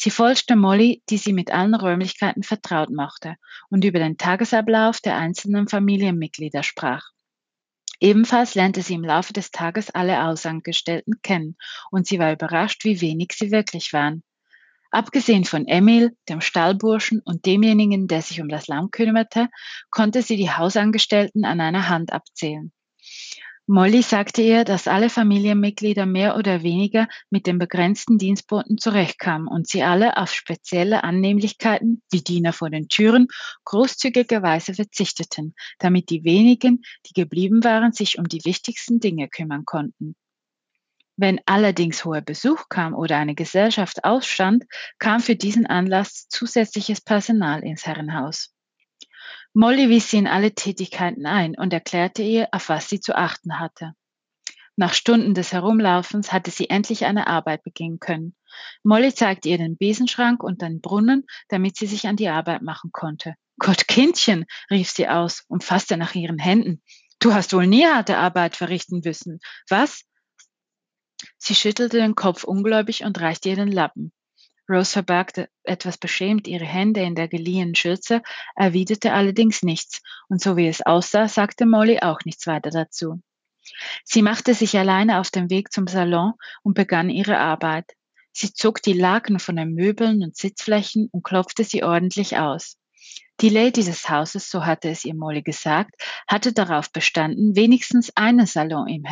Sie 0.01 0.11
folgte 0.11 0.55
Molly, 0.55 1.03
die 1.09 1.17
sie 1.17 1.33
mit 1.33 1.51
allen 1.51 1.75
Räumlichkeiten 1.75 2.41
vertraut 2.41 2.89
machte 2.89 3.35
und 3.69 3.83
über 3.83 3.99
den 3.99 4.15
Tagesablauf 4.15 5.01
der 5.01 5.17
einzelnen 5.17 5.67
Familienmitglieder 5.67 6.63
sprach. 6.63 7.09
Ebenfalls 7.99 8.55
lernte 8.55 8.81
sie 8.81 8.93
im 8.93 9.03
Laufe 9.03 9.33
des 9.33 9.51
Tages 9.51 9.89
alle 9.89 10.23
Ausangestellten 10.23 11.15
kennen 11.21 11.57
und 11.91 12.07
sie 12.07 12.17
war 12.17 12.31
überrascht, 12.31 12.85
wie 12.85 13.01
wenig 13.01 13.33
sie 13.33 13.51
wirklich 13.51 13.91
waren. 13.91 14.23
Abgesehen 14.89 15.43
von 15.43 15.67
Emil, 15.67 16.15
dem 16.29 16.39
Stallburschen 16.39 17.19
und 17.25 17.45
demjenigen, 17.45 18.07
der 18.07 18.21
sich 18.21 18.39
um 18.39 18.47
das 18.47 18.67
Lamm 18.67 18.91
kümmerte, 18.91 19.49
konnte 19.89 20.21
sie 20.21 20.37
die 20.37 20.49
Hausangestellten 20.49 21.43
an 21.43 21.59
einer 21.59 21.89
Hand 21.89 22.13
abzählen. 22.13 22.71
Molly 23.71 24.01
sagte 24.01 24.41
ihr, 24.41 24.63
dass 24.63 24.87
alle 24.87 25.11
Familienmitglieder 25.11 26.07
mehr 26.07 26.35
oder 26.37 26.63
weniger 26.63 27.07
mit 27.29 27.45
den 27.45 27.59
begrenzten 27.59 28.17
Dienstboten 28.17 28.79
zurechtkamen 28.79 29.47
und 29.47 29.67
sie 29.67 29.83
alle 29.83 30.17
auf 30.17 30.33
spezielle 30.33 31.03
Annehmlichkeiten 31.03 32.01
wie 32.09 32.23
Diener 32.23 32.51
vor 32.51 32.71
den 32.71 32.87
Türen 32.87 33.27
großzügigerweise 33.65 34.73
verzichteten, 34.73 35.53
damit 35.77 36.09
die 36.09 36.23
wenigen, 36.23 36.81
die 37.05 37.13
geblieben 37.13 37.63
waren, 37.63 37.91
sich 37.91 38.17
um 38.17 38.27
die 38.27 38.43
wichtigsten 38.43 38.99
Dinge 38.99 39.29
kümmern 39.29 39.65
konnten. 39.65 40.15
Wenn 41.15 41.39
allerdings 41.45 42.03
hoher 42.05 42.21
Besuch 42.21 42.69
kam 42.69 42.95
oder 42.95 43.17
eine 43.17 43.35
Gesellschaft 43.35 44.03
ausstand, 44.03 44.63
kam 44.97 45.19
für 45.19 45.35
diesen 45.35 45.67
Anlass 45.67 46.27
zusätzliches 46.27 47.01
Personal 47.01 47.63
ins 47.63 47.85
Herrenhaus. 47.85 48.51
Molly 49.59 49.89
wies 49.89 50.09
sie 50.09 50.15
in 50.15 50.27
alle 50.27 50.55
Tätigkeiten 50.55 51.25
ein 51.25 51.53
und 51.53 51.73
erklärte 51.73 52.23
ihr, 52.23 52.47
auf 52.53 52.69
was 52.69 52.87
sie 52.87 53.01
zu 53.01 53.17
achten 53.17 53.59
hatte. 53.59 53.93
Nach 54.77 54.93
Stunden 54.93 55.33
des 55.33 55.51
Herumlaufens 55.51 56.31
hatte 56.31 56.49
sie 56.49 56.69
endlich 56.69 57.03
eine 57.03 57.27
Arbeit 57.27 57.63
beginnen 57.63 57.99
können. 57.99 58.37
Molly 58.83 59.13
zeigte 59.13 59.49
ihr 59.49 59.57
den 59.57 59.75
Besenschrank 59.75 60.43
und 60.43 60.61
den 60.61 60.79
Brunnen, 60.79 61.25
damit 61.49 61.75
sie 61.75 61.87
sich 61.87 62.07
an 62.07 62.15
die 62.15 62.29
Arbeit 62.29 62.61
machen 62.61 62.91
konnte. 62.93 63.35
Gott, 63.57 63.85
Kindchen, 63.89 64.45
rief 64.71 64.91
sie 64.91 65.09
aus 65.09 65.43
und 65.49 65.65
fasste 65.65 65.97
nach 65.97 66.15
ihren 66.15 66.39
Händen. 66.39 66.81
Du 67.19 67.33
hast 67.33 67.51
wohl 67.51 67.67
nie 67.67 67.83
harte 67.83 68.17
Arbeit 68.17 68.55
verrichten 68.55 69.01
müssen. 69.03 69.41
Was? 69.67 70.05
Sie 71.37 71.53
schüttelte 71.53 71.97
den 71.97 72.15
Kopf 72.15 72.45
ungläubig 72.45 73.03
und 73.03 73.19
reichte 73.19 73.49
ihr 73.49 73.57
den 73.57 73.73
Lappen. 73.73 74.13
Rose 74.69 74.91
verbarg 74.91 75.49
etwas 75.63 75.97
beschämt 75.97 76.47
ihre 76.47 76.65
Hände 76.65 77.01
in 77.01 77.15
der 77.15 77.27
geliehenen 77.27 77.75
Schürze, 77.75 78.21
erwiderte 78.55 79.13
allerdings 79.13 79.63
nichts, 79.63 80.01
und 80.27 80.41
so 80.41 80.57
wie 80.57 80.67
es 80.67 80.85
aussah, 80.85 81.27
sagte 81.27 81.65
Molly 81.65 81.99
auch 81.99 82.19
nichts 82.25 82.45
weiter 82.45 82.69
dazu. 82.69 83.21
Sie 84.03 84.21
machte 84.21 84.53
sich 84.53 84.77
alleine 84.77 85.19
auf 85.19 85.31
den 85.31 85.49
Weg 85.49 85.71
zum 85.71 85.87
Salon 85.87 86.33
und 86.63 86.75
begann 86.75 87.09
ihre 87.09 87.37
Arbeit. 87.37 87.91
Sie 88.31 88.53
zog 88.53 88.81
die 88.81 88.93
Laken 88.93 89.39
von 89.39 89.55
den 89.55 89.73
Möbeln 89.73 90.23
und 90.23 90.37
Sitzflächen 90.37 91.09
und 91.11 91.23
klopfte 91.23 91.63
sie 91.63 91.83
ordentlich 91.83 92.37
aus. 92.37 92.77
Die 93.41 93.49
Lady 93.49 93.83
des 93.83 94.09
Hauses, 94.09 94.49
so 94.49 94.65
hatte 94.65 94.89
es 94.89 95.05
ihr 95.05 95.15
Molly 95.15 95.41
gesagt, 95.41 95.95
hatte 96.27 96.51
darauf 96.51 96.91
bestanden, 96.91 97.55
wenigstens 97.55 98.11
einen 98.15 98.45
Salon 98.45 98.87
im 98.87 99.03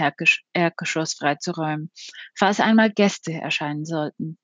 Erdgeschoss 0.54 1.14
freizuräumen, 1.14 1.92
falls 2.36 2.60
einmal 2.60 2.92
Gäste 2.92 3.32
erscheinen 3.34 3.86
sollten. 3.86 4.38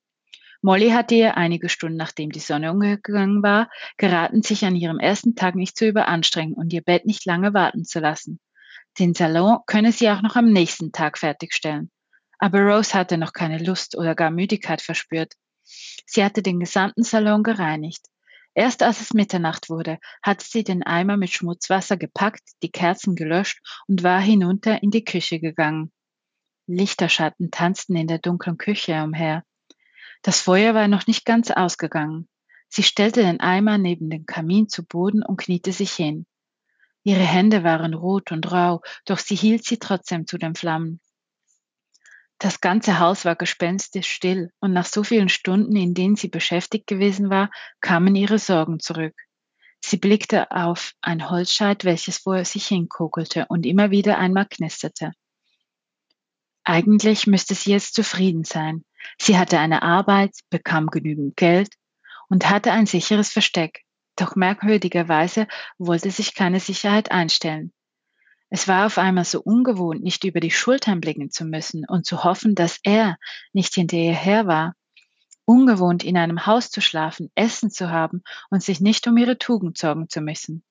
Molly 0.66 0.92
hatte 0.92 1.16
ihr 1.16 1.36
einige 1.36 1.68
Stunden 1.68 1.98
nachdem 1.98 2.32
die 2.32 2.40
Sonne 2.40 2.72
untergegangen 2.72 3.44
war, 3.44 3.70
geraten, 3.98 4.44
sich 4.44 4.64
an 4.64 4.78
ihrem 4.78 4.98
ersten 4.98 5.36
Tag 5.36 5.56
nicht 5.56 5.76
zu 5.76 5.86
überanstrengen 5.86 6.54
und 6.54 6.72
ihr 6.72 6.82
Bett 6.82 7.06
nicht 7.06 7.26
lange 7.26 7.54
warten 7.54 7.84
zu 7.84 8.00
lassen. 8.00 8.40
Den 8.98 9.14
Salon 9.14 9.60
könne 9.68 9.92
sie 9.92 10.10
auch 10.10 10.22
noch 10.22 10.38
am 10.38 10.54
nächsten 10.54 10.94
Tag 10.94 11.18
fertigstellen. 11.18 11.92
Aber 12.40 12.62
Rose 12.62 12.94
hatte 12.94 13.18
noch 13.18 13.34
keine 13.34 13.58
Lust 13.58 13.98
oder 13.98 14.16
gar 14.16 14.32
Müdigkeit 14.32 14.82
verspürt. 14.82 15.34
Sie 16.06 16.24
hatte 16.24 16.42
den 16.42 16.62
gesamten 16.62 17.04
Salon 17.04 17.44
gereinigt. 17.44 18.06
Erst 18.54 18.84
als 18.84 19.02
es 19.02 19.14
Mitternacht 19.14 19.70
wurde, 19.70 20.00
hatte 20.22 20.46
sie 20.48 20.64
den 20.64 20.84
Eimer 20.84 21.18
mit 21.18 21.32
Schmutzwasser 21.32 21.98
gepackt, 21.98 22.44
die 22.62 22.72
Kerzen 22.72 23.16
gelöscht 23.16 23.60
und 23.88 24.02
war 24.04 24.22
hinunter 24.22 24.82
in 24.82 24.92
die 24.92 25.04
Küche 25.04 25.42
gegangen. 25.42 25.92
Lichterschatten 26.68 27.52
tanzten 27.52 27.98
in 27.98 28.08
der 28.08 28.20
dunklen 28.20 28.58
Küche 28.58 29.04
umher. 29.04 29.44
Das 30.24 30.40
Feuer 30.40 30.74
war 30.74 30.88
noch 30.88 31.06
nicht 31.06 31.26
ganz 31.26 31.52
ausgegangen. 31.52 32.28
Sie 32.70 32.82
stellte 32.82 33.22
den 33.22 33.42
Eimer 33.42 33.78
neben 33.78 34.10
den 34.10 34.26
Kamin 34.26 34.68
zu 34.70 34.84
Boden 34.84 35.22
und 35.22 35.38
kniete 35.38 35.72
sich 35.72 35.92
hin. 35.92 36.26
Ihre 37.04 37.20
Hände 37.20 37.64
waren 37.64 37.94
rot 37.94 38.32
und 38.32 38.50
rau, 38.52 38.82
doch 39.06 39.20
sie 39.20 39.36
hielt 39.36 39.66
sie 39.66 39.78
trotzdem 39.78 40.26
zu 40.26 40.38
den 40.38 40.56
Flammen. 40.56 41.02
Das 42.40 42.62
ganze 42.62 43.00
Haus 43.00 43.26
war 43.26 43.36
gespenstisch 43.36 44.10
still, 44.10 44.52
und 44.60 44.72
nach 44.72 44.86
so 44.86 45.04
vielen 45.04 45.30
Stunden, 45.30 45.76
in 45.76 45.94
denen 45.94 46.16
sie 46.16 46.30
beschäftigt 46.30 46.88
gewesen 46.88 47.30
war, 47.30 47.52
kamen 47.82 48.16
ihre 48.16 48.40
Sorgen 48.40 48.80
zurück. 48.80 49.16
Sie 49.82 49.98
blickte 49.98 50.50
auf 50.52 50.94
ein 51.02 51.30
Holzscheit, 51.30 51.84
welches 51.84 52.20
vor 52.20 52.44
sich 52.46 52.68
hinkokelte 52.68 53.46
und 53.50 53.66
immer 53.66 53.92
wieder 53.92 54.18
einmal 54.18 54.48
knisterte. 54.50 55.12
Eigentlich 56.64 57.28
müsste 57.28 57.56
sie 57.56 57.72
jetzt 57.72 57.94
zufrieden 57.94 58.46
sein. 58.46 58.86
Sie 59.20 59.38
hatte 59.38 59.60
eine 59.60 59.84
Arbeit, 59.84 60.32
bekam 60.50 60.88
genügend 60.88 61.36
Geld 61.36 61.76
und 62.30 62.50
hatte 62.50 62.72
ein 62.72 62.86
sicheres 62.86 63.32
Versteck. 63.32 63.84
Doch 64.16 64.36
merkwürdigerweise 64.36 65.48
wollte 65.78 66.12
sich 66.12 66.36
keine 66.36 66.60
Sicherheit 66.60 67.12
einstellen. 67.12 67.74
Es 68.50 68.68
war 68.68 68.86
auf 68.86 69.00
einmal 69.00 69.26
so 69.26 69.42
ungewohnt, 69.42 70.04
nicht 70.04 70.24
über 70.24 70.40
die 70.40 70.52
Schultern 70.52 71.02
blicken 71.02 71.32
zu 71.32 71.44
müssen 71.44 71.86
und 71.88 72.06
zu 72.06 72.24
hoffen, 72.24 72.54
dass 72.54 72.80
er 72.84 73.18
nicht 73.52 73.74
hinter 73.74 73.98
ihr 73.98 74.14
her 74.14 74.46
war. 74.46 74.76
Ungewohnt, 75.46 76.04
in 76.04 76.18
einem 76.18 76.46
Haus 76.46 76.70
zu 76.70 76.80
schlafen, 76.80 77.32
Essen 77.34 77.72
zu 77.72 77.90
haben 77.90 78.22
und 78.52 78.62
sich 78.62 78.80
nicht 78.80 79.08
um 79.08 79.18
ihre 79.18 79.40
Tugend 79.40 79.80
sorgen 79.80 80.08
zu 80.08 80.22
müssen. 80.22 80.64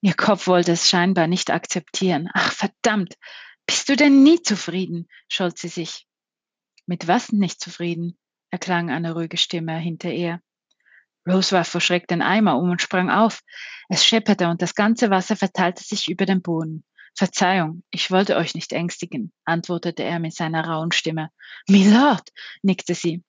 Ihr 0.00 0.14
Kopf 0.14 0.46
wollte 0.46 0.72
es 0.72 0.88
scheinbar 0.88 1.26
nicht 1.26 1.50
akzeptieren. 1.50 2.30
Ach 2.32 2.52
verdammt, 2.52 3.18
bist 3.66 3.90
du 3.90 3.94
denn 3.94 4.22
nie 4.22 4.40
zufrieden? 4.42 5.08
scholt 5.28 5.58
sie 5.58 5.68
sich. 5.68 6.07
Mit 6.88 7.06
was 7.06 7.32
nicht 7.32 7.60
zufrieden? 7.60 8.16
erklang 8.50 8.88
eine 8.88 9.12
ruhige 9.12 9.36
Stimme 9.36 9.76
hinter 9.76 10.10
ihr. 10.10 10.40
Rose 11.28 11.52
warf 11.52 11.68
vor 11.68 11.82
Schreck 11.82 12.08
den 12.08 12.22
Eimer 12.22 12.56
um 12.56 12.70
und 12.70 12.80
sprang 12.80 13.10
auf. 13.10 13.42
Es 13.90 14.06
schepperte 14.06 14.48
und 14.48 14.62
das 14.62 14.74
ganze 14.74 15.10
Wasser 15.10 15.36
verteilte 15.36 15.84
sich 15.84 16.08
über 16.08 16.24
den 16.24 16.40
Boden. 16.40 16.84
Verzeihung, 17.14 17.82
ich 17.90 18.10
wollte 18.10 18.36
euch 18.36 18.54
nicht 18.54 18.72
ängstigen, 18.72 19.34
antwortete 19.44 20.02
er 20.02 20.18
mit 20.18 20.32
seiner 20.32 20.66
rauen 20.66 20.90
Stimme. 20.90 21.28
Milord, 21.68 22.30
nickte 22.62 22.94
sie. 22.94 23.22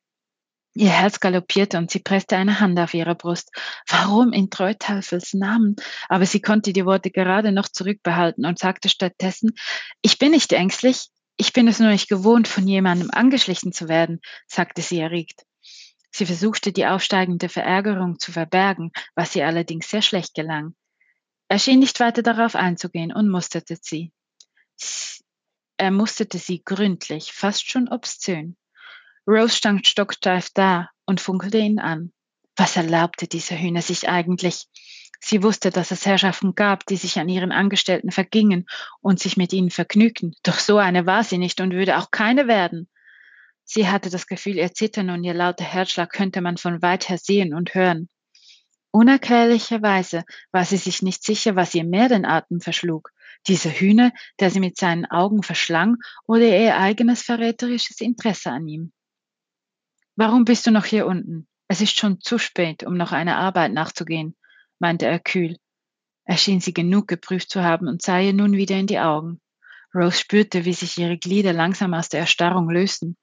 Ihr 0.74 0.92
Herz 0.92 1.20
galoppierte 1.20 1.78
und 1.78 1.92
sie 1.92 2.00
presste 2.00 2.38
eine 2.38 2.62
Hand 2.62 2.80
auf 2.80 2.94
ihre 2.94 3.16
Brust. 3.16 3.52
Warum 3.90 4.32
in 4.32 4.50
Treutafels 4.50 5.34
Namen? 5.34 5.76
Aber 6.08 6.26
sie 6.26 6.42
konnte 6.42 6.72
die 6.72 6.86
Worte 6.86 7.12
gerade 7.12 7.52
noch 7.52 7.68
zurückbehalten 7.68 8.46
und 8.46 8.58
sagte 8.58 8.88
stattdessen, 8.88 9.52
ich 10.02 10.18
bin 10.18 10.32
nicht 10.32 10.54
ängstlich, 10.54 11.10
ich 11.40 11.54
bin 11.54 11.70
es 11.70 11.80
nur 11.80 11.90
nicht 11.90 12.10
gewohnt, 12.10 12.50
von 12.50 12.68
jemandem 12.68 13.12
angeschlichen 13.12 13.72
zu 13.72 13.88
werden, 13.88 14.20
sagte 14.46 14.82
sie 14.82 15.00
erregt. 15.00 15.46
Sie 16.12 16.26
versuchte 16.26 16.74
die 16.74 16.86
aufsteigende 16.86 17.48
Verärgerung 17.48 18.20
zu 18.20 18.34
verbergen, 18.34 18.92
was 19.16 19.38
ihr 19.38 19.48
allerdings 19.48 19.90
sehr 19.90 20.02
schlecht 20.02 20.34
gelang. 20.34 20.76
Er 21.48 21.58
schien 21.58 21.80
nicht 21.80 22.02
weiter 22.02 22.24
darauf 22.24 22.56
einzugehen 22.56 23.14
und 23.14 23.30
musterte 23.30 23.78
sie. 23.82 24.12
Er 25.78 25.92
musterte 25.92 26.40
sie 26.40 26.62
gründlich, 26.62 27.32
fast 27.32 27.72
schon 27.72 27.88
obszön. 27.88 28.58
Rose 29.26 29.56
stand 29.56 29.88
stocksteif 29.88 30.50
da 30.54 30.90
und 31.06 31.22
funkelte 31.22 31.60
ihn 31.60 31.80
an. 31.80 32.12
Was 32.58 32.76
erlaubte 32.76 33.28
dieser 33.28 33.58
Hühner 33.58 33.82
sich 33.82 34.10
eigentlich? 34.10 34.66
Sie 35.20 35.44
wusste, 35.44 35.70
dass 35.70 35.92
es 35.92 36.06
Herrschaften 36.06 36.56
gab, 36.56 36.86
die 36.86 36.96
sich 36.96 37.20
an 37.20 37.28
ihren 37.28 37.52
Angestellten 37.52 38.12
vergingen 38.12 38.66
und 39.02 39.20
sich 39.20 39.36
mit 39.36 39.52
ihnen 39.52 39.70
vergnügten. 39.70 40.34
Doch 40.44 40.58
so 40.60 40.78
eine 40.78 41.06
war 41.06 41.24
sie 41.24 41.38
nicht 41.38 41.60
und 41.60 41.74
würde 41.74 41.98
auch 41.98 42.10
keine 42.10 42.48
werden. 42.48 42.90
Sie 43.66 43.88
hatte 43.88 44.10
das 44.10 44.28
Gefühl, 44.28 44.56
ihr 44.56 44.74
Zittern 44.74 45.10
und 45.10 45.24
ihr 45.24 45.34
lauter 45.34 45.66
Herzschlag 45.66 46.12
könnte 46.12 46.42
man 46.42 46.58
von 46.58 46.82
weit 46.82 47.10
her 47.10 47.18
sehen 47.18 47.54
und 47.54 47.76
hören. 47.76 48.10
Unerklärlicherweise 48.92 50.24
war 50.52 50.66
sie 50.66 50.78
sich 50.78 51.04
nicht 51.04 51.24
sicher, 51.24 51.56
was 51.56 51.76
ihr 51.76 51.84
mehr 51.84 52.10
den 52.10 52.26
Atem 52.26 52.62
verschlug. 52.62 53.12
Dieser 53.46 53.70
Hühner, 53.70 54.12
der 54.40 54.50
sie 54.50 54.60
mit 54.60 54.78
seinen 54.78 55.06
Augen 55.06 55.44
verschlang, 55.44 55.98
oder 56.26 56.46
ihr 56.46 56.78
eigenes 56.78 57.22
verräterisches 57.22 58.02
Interesse 58.02 58.50
an 58.50 58.68
ihm. 58.68 58.92
Warum 60.16 60.46
bist 60.46 60.66
du 60.66 60.72
noch 60.72 60.86
hier 60.86 61.06
unten? 61.06 61.48
Es 61.68 61.82
ist 61.82 61.98
schon 61.98 62.20
zu 62.20 62.40
spät, 62.40 62.84
um 62.84 62.98
noch 62.98 63.12
einer 63.12 63.38
Arbeit 63.38 63.72
nachzugehen 63.74 64.36
meinte 64.80 65.06
er 65.06 65.20
kühl. 65.20 65.58
Er 66.26 66.38
schien 66.38 66.62
sie 66.62 66.74
genug 66.74 67.08
geprüft 67.08 67.50
zu 67.50 67.64
haben 67.64 67.88
und 67.88 68.02
sah 68.02 68.20
ihr 68.20 68.34
nun 68.34 68.54
wieder 68.54 68.78
in 68.78 68.88
die 68.88 69.00
Augen. 69.00 69.42
Rose 69.94 70.20
spürte, 70.20 70.66
wie 70.66 70.74
sich 70.74 70.98
ihre 70.98 71.18
Glieder 71.18 71.54
langsam 71.54 71.94
aus 71.94 72.10
der 72.10 72.22
Erstarrung 72.22 72.70
lösten. 72.70 73.18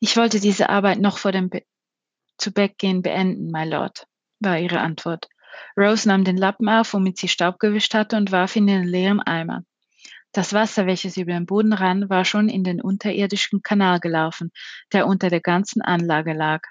Ich 0.00 0.16
wollte 0.16 0.40
diese 0.40 0.70
Arbeit 0.70 0.98
noch 0.98 1.18
vor 1.18 1.32
dem 1.32 1.50
Be 1.50 1.62
zu 2.38 2.50
Bett 2.50 2.78
gehen 2.78 3.02
beenden, 3.02 3.52
my 3.52 3.64
Lord, 3.68 4.06
war 4.40 4.58
ihre 4.58 4.80
Antwort. 4.80 5.28
Rose 5.76 6.08
nahm 6.08 6.24
den 6.24 6.36
Lappen 6.36 6.68
auf, 6.68 6.94
womit 6.94 7.18
sie 7.18 7.28
Staub 7.28 7.58
gewischt 7.58 7.94
hatte, 7.94 8.16
und 8.16 8.32
warf 8.32 8.56
ihn 8.56 8.66
in 8.66 8.82
den 8.82 8.88
leeren 8.88 9.20
Eimer. 9.20 9.64
Das 10.32 10.54
Wasser, 10.54 10.86
welches 10.86 11.18
über 11.18 11.32
den 11.32 11.46
Boden 11.46 11.74
rann, 11.74 12.08
war 12.08 12.24
schon 12.24 12.48
in 12.48 12.64
den 12.64 12.80
unterirdischen 12.80 13.62
Kanal 13.62 14.00
gelaufen, 14.00 14.50
der 14.92 15.06
unter 15.06 15.28
der 15.28 15.42
ganzen 15.42 15.82
Anlage 15.82 16.32
lag. 16.32 16.62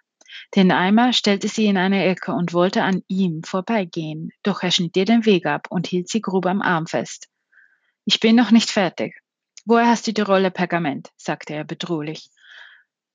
Den 0.56 0.72
Eimer 0.72 1.14
stellte 1.14 1.48
sie 1.48 1.66
in 1.66 1.78
eine 1.78 2.06
Ecke 2.06 2.34
und 2.34 2.54
wollte 2.54 2.84
an 2.84 3.04
ihm 3.08 3.44
vorbeigehen, 3.44 4.32
doch 4.44 4.64
er 4.64 4.72
schnitt 4.72 4.98
ihr 4.98 5.06
den 5.06 5.26
Weg 5.26 5.46
ab 5.46 5.68
und 5.70 5.88
hielt 5.88 6.10
sie 6.10 6.22
grob 6.22 6.46
am 6.46 6.62
Arm 6.62 6.88
fest. 6.88 7.28
Ich 8.06 8.20
bin 8.20 8.36
noch 8.36 8.52
nicht 8.52 8.72
fertig. 8.72 9.22
Woher 9.66 9.88
hast 9.88 10.08
du 10.08 10.14
die 10.14 10.22
Rolle 10.22 10.52
Pergament? 10.52 11.10
sagte 11.18 11.54
er 11.54 11.64
bedrohlich. 11.64 12.30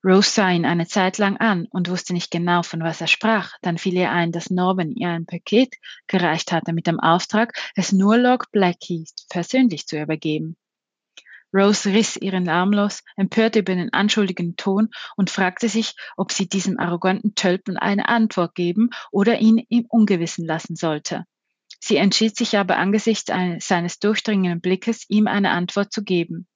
Rose 0.03 0.29
sah 0.29 0.51
ihn 0.51 0.65
eine 0.65 0.87
Zeit 0.87 1.17
lang 1.17 1.37
an 1.37 1.67
und 1.69 1.89
wusste 1.89 2.13
nicht 2.13 2.31
genau, 2.31 2.63
von 2.63 2.81
was 2.81 3.01
er 3.01 3.07
sprach. 3.07 3.53
Dann 3.61 3.77
fiel 3.77 3.95
ihr 3.95 4.11
ein, 4.11 4.31
dass 4.31 4.49
Norman 4.49 4.91
ihr 4.91 5.09
ein 5.09 5.25
Paket 5.25 5.75
gereicht 6.07 6.51
hatte 6.51 6.71
mit 6.71 6.87
dem 6.87 6.99
Auftrag, 6.99 7.53
es 7.75 7.91
nur 7.91 8.17
Lord 8.17 8.51
Blackheath 8.51 9.25
persönlich 9.29 9.87
zu 9.87 9.99
übergeben. 9.99 10.55
Rose 11.53 11.91
riss 11.91 12.17
ihren 12.17 12.49
Arm 12.49 12.71
los, 12.71 13.03
empört 13.15 13.55
über 13.55 13.73
den 13.73 13.93
anschuldigenden 13.93 14.57
Ton 14.57 14.89
und 15.15 15.29
fragte 15.29 15.69
sich, 15.69 15.95
ob 16.17 16.31
sie 16.31 16.47
diesem 16.47 16.79
arroganten 16.79 17.35
Tölpel 17.35 17.77
eine 17.77 18.09
Antwort 18.09 18.55
geben 18.55 18.89
oder 19.11 19.39
ihn 19.39 19.65
im 19.69 19.85
Ungewissen 19.85 20.45
lassen 20.45 20.75
sollte. 20.75 21.25
Sie 21.79 21.97
entschied 21.97 22.35
sich 22.35 22.57
aber 22.57 22.77
angesichts 22.77 23.31
seines 23.59 23.99
durchdringenden 23.99 24.61
Blickes, 24.61 25.05
ihm 25.09 25.27
eine 25.27 25.51
Antwort 25.51 25.93
zu 25.93 26.03
geben. 26.03 26.47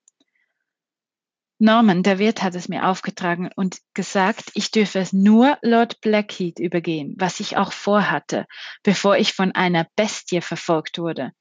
Norman, 1.60 2.02
der 2.02 2.18
Wirt, 2.18 2.42
hat 2.42 2.56
es 2.56 2.70
mir 2.70 2.88
aufgetragen 2.88 3.52
und 3.56 3.78
gesagt, 3.94 4.50
ich 4.56 4.72
dürfe 4.72 4.98
es 4.98 5.14
nur 5.14 5.60
Lord 5.62 6.02
Blackheath 6.02 6.60
übergehen, 6.60 7.14
was 7.20 7.40
ich 7.40 7.56
auch 7.56 7.72
vorhatte, 7.72 8.48
bevor 8.82 9.16
ich 9.18 9.34
von 9.34 9.52
einer 9.52 9.88
Bestie 9.96 10.42
verfolgt 10.42 10.98
wurde. 10.98 11.34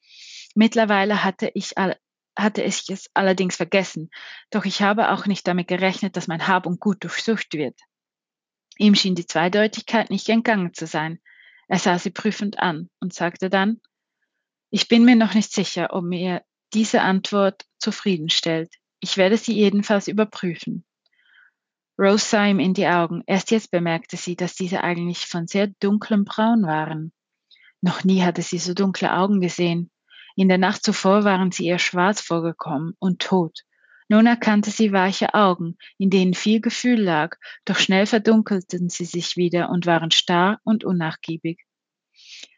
Mittlerweile 0.55 1.25
hatte 1.25 1.51
ich 1.55 1.79
hatte 2.37 2.63
ich 2.63 2.89
es 2.89 3.11
allerdings 3.15 3.57
vergessen, 3.57 4.11
doch 4.51 4.65
ich 4.65 4.83
habe 4.83 5.11
auch 5.11 5.27
nicht 5.27 5.47
damit 5.47 5.69
gerechnet, 5.69 6.17
dass 6.17 6.29
mein 6.29 6.47
Hab 6.47 6.67
und 6.67 6.81
Gut 6.81 7.05
durchsucht 7.05 7.55
wird. 7.55 7.79
Ihm 8.79 8.95
schien 8.95 9.15
die 9.15 9.27
Zweideutigkeit 9.27 10.11
nicht 10.11 10.29
entgangen 10.29 10.73
zu 10.73 10.87
sein. 10.87 11.21
Er 11.69 11.79
sah 11.79 11.99
sie 11.99 12.11
prüfend 12.11 12.59
an 12.59 12.89
und 12.99 13.13
sagte 13.13 13.51
dann, 13.51 13.81
ich 14.71 14.89
bin 14.89 15.05
mir 15.05 15.17
noch 15.17 15.35
nicht 15.35 15.53
sicher, 15.53 15.89
ob 15.91 16.05
mir 16.05 16.43
diese 16.73 17.03
Antwort 17.03 17.67
zufriedenstellt. 17.79 18.73
Ich 19.01 19.17
werde 19.17 19.37
sie 19.37 19.53
jedenfalls 19.53 20.09
überprüfen. 20.09 20.85
Rose 21.99 22.25
sah 22.25 22.47
ihm 22.47 22.61
in 22.61 22.73
die 22.73 22.87
Augen. 22.87 23.23
Erst 23.27 23.51
jetzt 23.51 23.71
bemerkte 23.71 24.17
sie, 24.17 24.37
dass 24.37 24.55
diese 24.55 24.83
eigentlich 24.83 25.27
von 25.27 25.47
sehr 25.47 25.67
dunklem 25.81 26.25
Braun 26.25 26.63
waren. 26.63 27.13
Noch 27.83 28.05
nie 28.05 28.23
hatte 28.23 28.43
sie 28.43 28.59
so 28.59 28.73
dunkle 28.73 29.13
Augen 29.13 29.41
gesehen. 29.41 29.91
In 30.37 30.49
der 30.49 30.59
Nacht 30.59 30.85
zuvor 30.85 31.25
waren 31.25 31.53
sie 31.53 31.67
ihr 31.67 31.79
schwarz 31.79 32.21
vorgekommen 32.21 32.95
und 32.99 33.21
tot. 33.21 33.65
Nun 34.09 34.27
erkannte 34.27 34.71
sie 34.71 34.93
weiche 34.93 35.35
Augen, 35.35 35.79
in 35.97 36.11
denen 36.11 36.35
viel 36.35 36.61
Gefühl 36.61 37.01
lag, 37.01 37.37
doch 37.65 37.79
schnell 37.79 38.07
verdunkelten 38.07 38.89
sie 38.89 39.05
sich 39.05 39.37
wieder 39.37 39.71
und 39.71 39.87
waren 39.87 40.11
starr 40.11 40.59
und 40.65 40.85
unnachgiebig. 40.85 41.65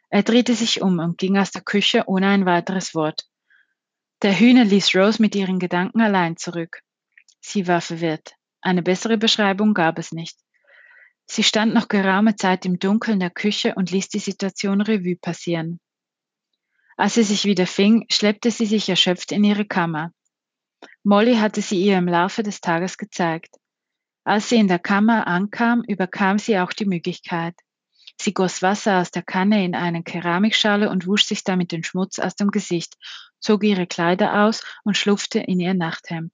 Er 0.08 0.22
drehte 0.22 0.54
sich 0.54 0.82
um 0.82 0.98
und 0.98 1.18
ging 1.18 1.38
aus 1.38 1.50
der 1.50 1.62
Küche 1.62 2.04
ohne 2.06 2.28
ein 2.28 2.46
weiteres 2.46 2.94
Wort. 2.94 3.26
Der 4.22 4.38
Hühner 4.38 4.64
ließ 4.64 4.94
Rose 4.94 5.20
mit 5.20 5.34
ihren 5.34 5.58
Gedanken 5.58 6.00
allein 6.00 6.36
zurück. 6.36 6.82
Sie 7.40 7.66
war 7.66 7.80
verwirrt. 7.80 8.34
Eine 8.60 8.82
bessere 8.82 9.18
Beschreibung 9.18 9.74
gab 9.74 9.98
es 9.98 10.12
nicht. 10.12 10.38
Sie 11.26 11.42
stand 11.42 11.74
noch 11.74 11.88
geraume 11.88 12.36
Zeit 12.36 12.64
im 12.64 12.78
Dunkeln 12.78 13.20
der 13.20 13.30
Küche 13.30 13.74
und 13.74 13.90
ließ 13.90 14.08
die 14.08 14.20
Situation 14.20 14.80
Revue 14.80 15.16
passieren. 15.16 15.80
Als 17.02 17.14
sie 17.14 17.24
sich 17.24 17.46
wieder 17.46 17.66
fing, 17.66 18.06
schleppte 18.12 18.52
sie 18.52 18.64
sich 18.64 18.88
erschöpft 18.88 19.32
in 19.32 19.42
ihre 19.42 19.64
Kammer. 19.64 20.12
Molly 21.02 21.34
hatte 21.34 21.60
sie 21.60 21.82
ihr 21.82 21.98
im 21.98 22.06
Laufe 22.06 22.44
des 22.44 22.60
Tages 22.60 22.96
gezeigt. 22.96 23.56
Als 24.22 24.48
sie 24.48 24.54
in 24.54 24.68
der 24.68 24.78
Kammer 24.78 25.26
ankam, 25.26 25.82
überkam 25.88 26.38
sie 26.38 26.60
auch 26.60 26.72
die 26.72 26.84
Möglichkeit. 26.84 27.56
Sie 28.20 28.32
goss 28.32 28.62
Wasser 28.62 29.00
aus 29.00 29.10
der 29.10 29.24
Kanne 29.24 29.64
in 29.64 29.74
eine 29.74 30.04
Keramikschale 30.04 30.90
und 30.90 31.08
wusch 31.08 31.24
sich 31.24 31.42
damit 31.42 31.72
den 31.72 31.82
Schmutz 31.82 32.20
aus 32.20 32.36
dem 32.36 32.52
Gesicht, 32.52 32.94
zog 33.40 33.64
ihre 33.64 33.88
Kleider 33.88 34.44
aus 34.44 34.62
und 34.84 34.96
schlupfte 34.96 35.40
in 35.40 35.58
ihr 35.58 35.74
Nachthemd. 35.74 36.32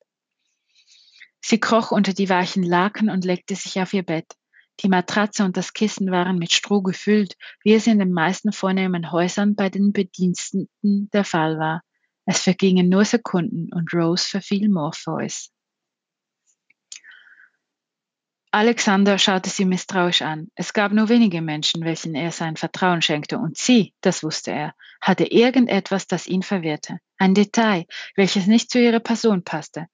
Sie 1.41 1.61
kroch 1.61 1.93
unter 1.93 2.13
die 2.13 2.29
weichen 2.29 2.63
Laken 2.63 3.09
und 3.09 3.25
legte 3.25 3.55
sich 3.55 3.81
auf 3.81 3.95
ihr 3.95 4.03
Bett. 4.03 4.35
Die 4.81 4.89
Matratze 4.89 5.45
und 5.45 5.57
das 5.57 5.73
Kissen 5.73 6.11
waren 6.11 6.39
mit 6.39 6.53
Stroh 6.53 6.83
gefüllt, 6.83 7.37
wie 7.63 7.75
es 7.75 7.87
in 7.87 7.99
den 7.99 8.13
meisten 8.13 8.53
vornehmen 8.53 9.11
Häusern 9.11 9.55
bei 9.57 9.71
den 9.71 9.93
Bediensteten 9.93 11.11
der 11.13 11.25
Fall 11.25 11.59
war. 11.59 11.83
Es 12.27 12.43
vergingen 12.43 12.89
nur 12.89 13.05
Sekunden 13.05 13.73
und 13.73 13.93
Rose 13.93 14.29
verfiel 14.29 14.69
Morpheus. 14.69 15.51
Alexander 18.51 19.19
schaute 19.19 19.51
sie 19.51 19.67
misstrauisch 19.67 20.23
an. 20.23 20.49
Es 20.55 20.73
gab 20.73 20.93
nur 20.93 21.09
wenige 21.11 21.43
Menschen, 21.43 21.85
welchen 21.85 22.15
er 22.15 22.33
sein 22.33 22.57
Vertrauen 22.57 23.03
schenkte, 23.03 23.39
und 23.39 23.59
sie, 23.59 23.95
das 24.01 24.23
wusste 24.23 24.53
er, 24.53 24.75
hatte 25.01 25.25
irgendetwas, 25.25 26.07
das 26.07 26.27
ihn 26.27 26.43
verwirrte. 26.43 26.99
Ein 27.19 27.35
Detail, 27.35 27.85
welches 28.17 28.47
nicht 28.47 28.71
zu 28.71 28.81
ihrer 28.81 29.01
Person 29.01 29.45
passte. 29.45 29.89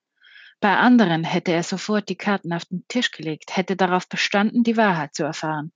Bei 0.61 0.77
anderen 0.77 1.25
hätte 1.25 1.53
er 1.53 1.63
sofort 1.63 2.09
die 2.09 2.17
Karten 2.17 2.53
auf 2.53 2.65
den 2.65 2.85
Tisch 2.89 3.11
gelegt, 3.11 3.57
hätte 3.57 3.77
darauf 3.77 4.09
bestanden, 4.09 4.63
die 4.63 4.77
Wahrheit 4.77 5.15
zu 5.15 5.25
erfahren. 5.25 5.73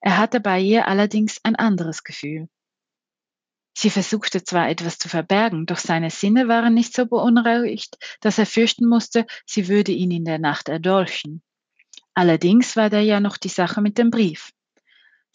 Er 0.00 0.16
hatte 0.16 0.40
bei 0.40 0.60
ihr 0.60 0.86
allerdings 0.86 1.40
ein 1.42 1.56
anderes 1.56 2.04
Gefühl. 2.04 2.48
Sie 3.76 3.90
versuchte 3.90 4.42
zwar 4.42 4.68
etwas 4.68 4.98
zu 4.98 5.08
verbergen, 5.08 5.66
doch 5.66 5.78
seine 5.78 6.10
Sinne 6.10 6.48
waren 6.48 6.74
nicht 6.74 6.94
so 6.94 7.06
beunruhigt, 7.06 7.96
dass 8.20 8.38
er 8.38 8.46
fürchten 8.46 8.88
musste, 8.88 9.24
sie 9.46 9.68
würde 9.68 9.92
ihn 9.92 10.10
in 10.10 10.24
der 10.24 10.40
Nacht 10.40 10.68
erdolchen. 10.68 11.42
Allerdings 12.14 12.74
war 12.74 12.90
da 12.90 12.98
ja 12.98 13.20
noch 13.20 13.36
die 13.36 13.48
Sache 13.48 13.80
mit 13.80 13.96
dem 13.96 14.10
Brief. 14.10 14.52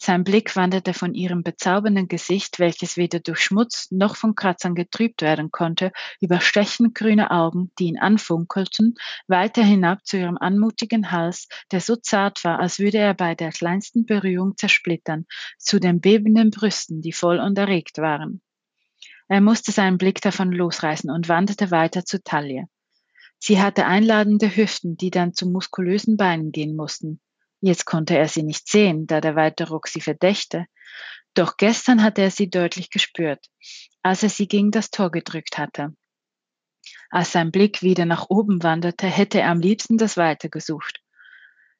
Sein 0.04 0.22
Blick 0.22 0.54
wanderte 0.54 0.92
von 0.92 1.14
ihrem 1.14 1.42
bezaubernden 1.42 2.08
Gesicht, 2.08 2.58
welches 2.58 2.98
weder 2.98 3.20
durch 3.20 3.40
Schmutz 3.40 3.90
noch 3.90 4.16
von 4.16 4.34
Kratzern 4.34 4.74
getrübt 4.74 5.22
werden 5.22 5.50
konnte, 5.50 5.92
über 6.20 6.42
stechend 6.42 6.94
grüne 6.94 7.30
Augen, 7.30 7.70
die 7.78 7.86
ihn 7.86 7.98
anfunkelten, 7.98 8.96
weiter 9.28 9.64
hinab 9.64 10.04
zu 10.04 10.18
ihrem 10.18 10.36
anmutigen 10.36 11.10
Hals, 11.10 11.48
der 11.72 11.80
so 11.80 11.96
zart 11.96 12.44
war, 12.44 12.60
als 12.60 12.80
würde 12.80 12.98
er 12.98 13.14
bei 13.14 13.34
der 13.34 13.50
kleinsten 13.50 14.04
Berührung 14.04 14.58
zersplittern, 14.58 15.24
zu 15.56 15.80
den 15.80 16.02
bebenden 16.02 16.50
Brüsten, 16.50 17.00
die 17.00 17.12
voll 17.12 17.38
und 17.38 17.56
erregt 17.56 17.96
waren. 17.96 18.42
Er 19.28 19.40
musste 19.40 19.72
seinen 19.72 19.96
Blick 19.96 20.20
davon 20.20 20.52
losreißen 20.52 21.10
und 21.10 21.30
wanderte 21.30 21.70
weiter 21.70 22.04
zur 22.04 22.22
Taille. 22.22 22.66
Sie 23.38 23.58
hatte 23.58 23.86
einladende 23.86 24.54
Hüften, 24.54 24.98
die 24.98 25.10
dann 25.10 25.32
zu 25.32 25.48
muskulösen 25.48 26.18
Beinen 26.18 26.52
gehen 26.52 26.76
mussten. 26.76 27.22
Jetzt 27.66 27.86
konnte 27.86 28.14
er 28.18 28.28
sie 28.28 28.42
nicht 28.42 28.68
sehen, 28.68 29.06
da 29.06 29.22
der 29.22 29.36
weite 29.36 29.66
Rock 29.68 29.88
sie 29.88 30.02
verdächte. 30.02 30.66
Doch 31.32 31.56
gestern 31.56 32.02
hatte 32.02 32.20
er 32.20 32.30
sie 32.30 32.50
deutlich 32.50 32.90
gespürt, 32.90 33.46
als 34.02 34.22
er 34.22 34.28
sie 34.28 34.46
gegen 34.46 34.70
das 34.70 34.90
Tor 34.90 35.10
gedrückt 35.10 35.56
hatte. 35.56 35.94
Als 37.08 37.32
sein 37.32 37.50
Blick 37.50 37.80
wieder 37.80 38.04
nach 38.04 38.26
oben 38.28 38.62
wanderte, 38.62 39.06
hätte 39.06 39.40
er 39.40 39.48
am 39.48 39.60
liebsten 39.60 39.96
das 39.96 40.18
Weite 40.18 40.50
gesucht. 40.50 41.00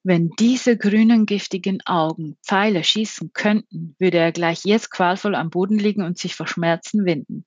Wenn 0.03 0.31
diese 0.39 0.79
grünen 0.79 1.27
giftigen 1.27 1.83
Augen 1.85 2.39
Pfeile 2.43 2.83
schießen 2.83 3.35
könnten, 3.35 3.95
würde 3.99 4.17
er 4.17 4.33
gleich 4.33 4.65
jetzt 4.65 4.91
qualvoll 4.91 5.35
am 5.35 5.51
Boden 5.51 5.79
liegen 5.79 6.03
und 6.03 6.17
sich 6.17 6.35
vor 6.35 6.47
Schmerzen 6.47 7.05
winden. 7.05 7.45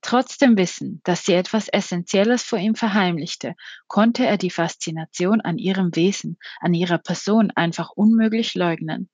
Trotz 0.00 0.38
dem 0.38 0.56
Wissen, 0.56 1.00
dass 1.04 1.24
sie 1.24 1.34
etwas 1.34 1.68
Essentielles 1.68 2.42
vor 2.42 2.58
ihm 2.58 2.74
verheimlichte, 2.74 3.54
konnte 3.88 4.24
er 4.24 4.38
die 4.38 4.50
Faszination 4.50 5.40
an 5.40 5.58
ihrem 5.58 5.94
Wesen, 5.94 6.38
an 6.60 6.72
ihrer 6.72 6.98
Person 6.98 7.50
einfach 7.50 7.90
unmöglich 7.90 8.54
leugnen. 8.54 9.10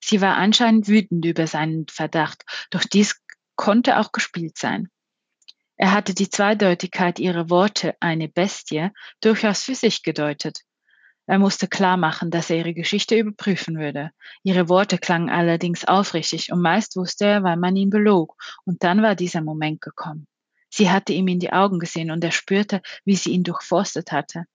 Sie 0.00 0.20
war 0.20 0.36
anscheinend 0.36 0.88
wütend 0.88 1.24
über 1.24 1.46
seinen 1.46 1.86
Verdacht, 1.88 2.44
doch 2.70 2.84
dies 2.84 3.20
konnte 3.56 3.98
auch 3.98 4.12
gespielt 4.12 4.56
sein. 4.56 4.88
Er 5.76 5.92
hatte 5.92 6.14
die 6.14 6.28
Zweideutigkeit 6.28 7.18
ihrer 7.18 7.48
Worte, 7.48 7.94
eine 8.00 8.28
Bestie, 8.28 8.90
durchaus 9.20 9.64
für 9.64 9.74
sich 9.74 10.02
gedeutet. 10.02 10.60
Er 11.30 11.38
musste 11.38 11.68
klar 11.68 11.96
machen, 11.96 12.32
dass 12.32 12.50
er 12.50 12.56
ihre 12.56 12.74
Geschichte 12.74 13.16
überprüfen 13.16 13.78
würde. 13.78 14.10
Ihre 14.42 14.68
Worte 14.68 14.98
klangen 14.98 15.30
allerdings 15.30 15.84
aufrichtig 15.84 16.50
und 16.50 16.60
meist 16.60 16.96
wusste 16.96 17.24
er, 17.24 17.44
weil 17.44 17.56
man 17.56 17.76
ihn 17.76 17.88
belog. 17.88 18.34
Und 18.64 18.82
dann 18.82 19.00
war 19.00 19.14
dieser 19.14 19.40
Moment 19.40 19.80
gekommen. 19.80 20.26
Sie 20.70 20.90
hatte 20.90 21.12
ihm 21.12 21.28
in 21.28 21.38
die 21.38 21.52
Augen 21.52 21.78
gesehen 21.78 22.10
und 22.10 22.24
er 22.24 22.32
spürte, 22.32 22.82
wie 23.04 23.14
sie 23.14 23.30
ihn 23.30 23.44
durchforstet 23.44 24.10
hatte. 24.10 24.46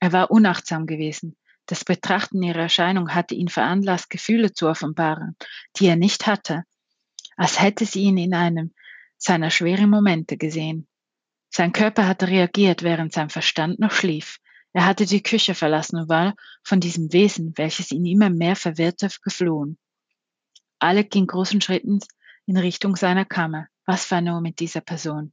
Er 0.00 0.12
war 0.12 0.32
unachtsam 0.32 0.88
gewesen. 0.88 1.36
Das 1.66 1.84
Betrachten 1.84 2.42
ihrer 2.42 2.62
Erscheinung 2.62 3.14
hatte 3.14 3.36
ihn 3.36 3.46
veranlasst, 3.46 4.10
Gefühle 4.10 4.52
zu 4.52 4.66
offenbaren, 4.66 5.36
die 5.76 5.86
er 5.86 5.94
nicht 5.94 6.26
hatte, 6.26 6.64
als 7.36 7.62
hätte 7.62 7.86
sie 7.86 8.00
ihn 8.00 8.18
in 8.18 8.34
einem 8.34 8.74
seiner 9.16 9.50
schweren 9.50 9.90
Momente 9.90 10.36
gesehen. 10.36 10.88
Sein 11.50 11.70
Körper 11.70 12.08
hatte 12.08 12.26
reagiert, 12.26 12.82
während 12.82 13.12
sein 13.12 13.30
Verstand 13.30 13.78
noch 13.78 13.92
schlief. 13.92 14.40
Er 14.76 14.84
hatte 14.84 15.06
die 15.06 15.22
Küche 15.22 15.54
verlassen 15.54 16.00
und 16.00 16.10
war 16.10 16.34
von 16.62 16.80
diesem 16.80 17.10
Wesen, 17.10 17.54
welches 17.56 17.92
ihn 17.92 18.04
immer 18.04 18.28
mehr 18.28 18.56
verwirrte, 18.56 19.08
geflohen. 19.22 19.78
Alec 20.78 21.10
ging 21.10 21.26
großen 21.26 21.62
Schritten 21.62 22.00
in 22.44 22.58
Richtung 22.58 22.94
seiner 22.94 23.24
Kammer. 23.24 23.68
Was 23.86 24.10
war 24.10 24.20
nur 24.20 24.42
mit 24.42 24.60
dieser 24.60 24.82
Person? 24.82 25.32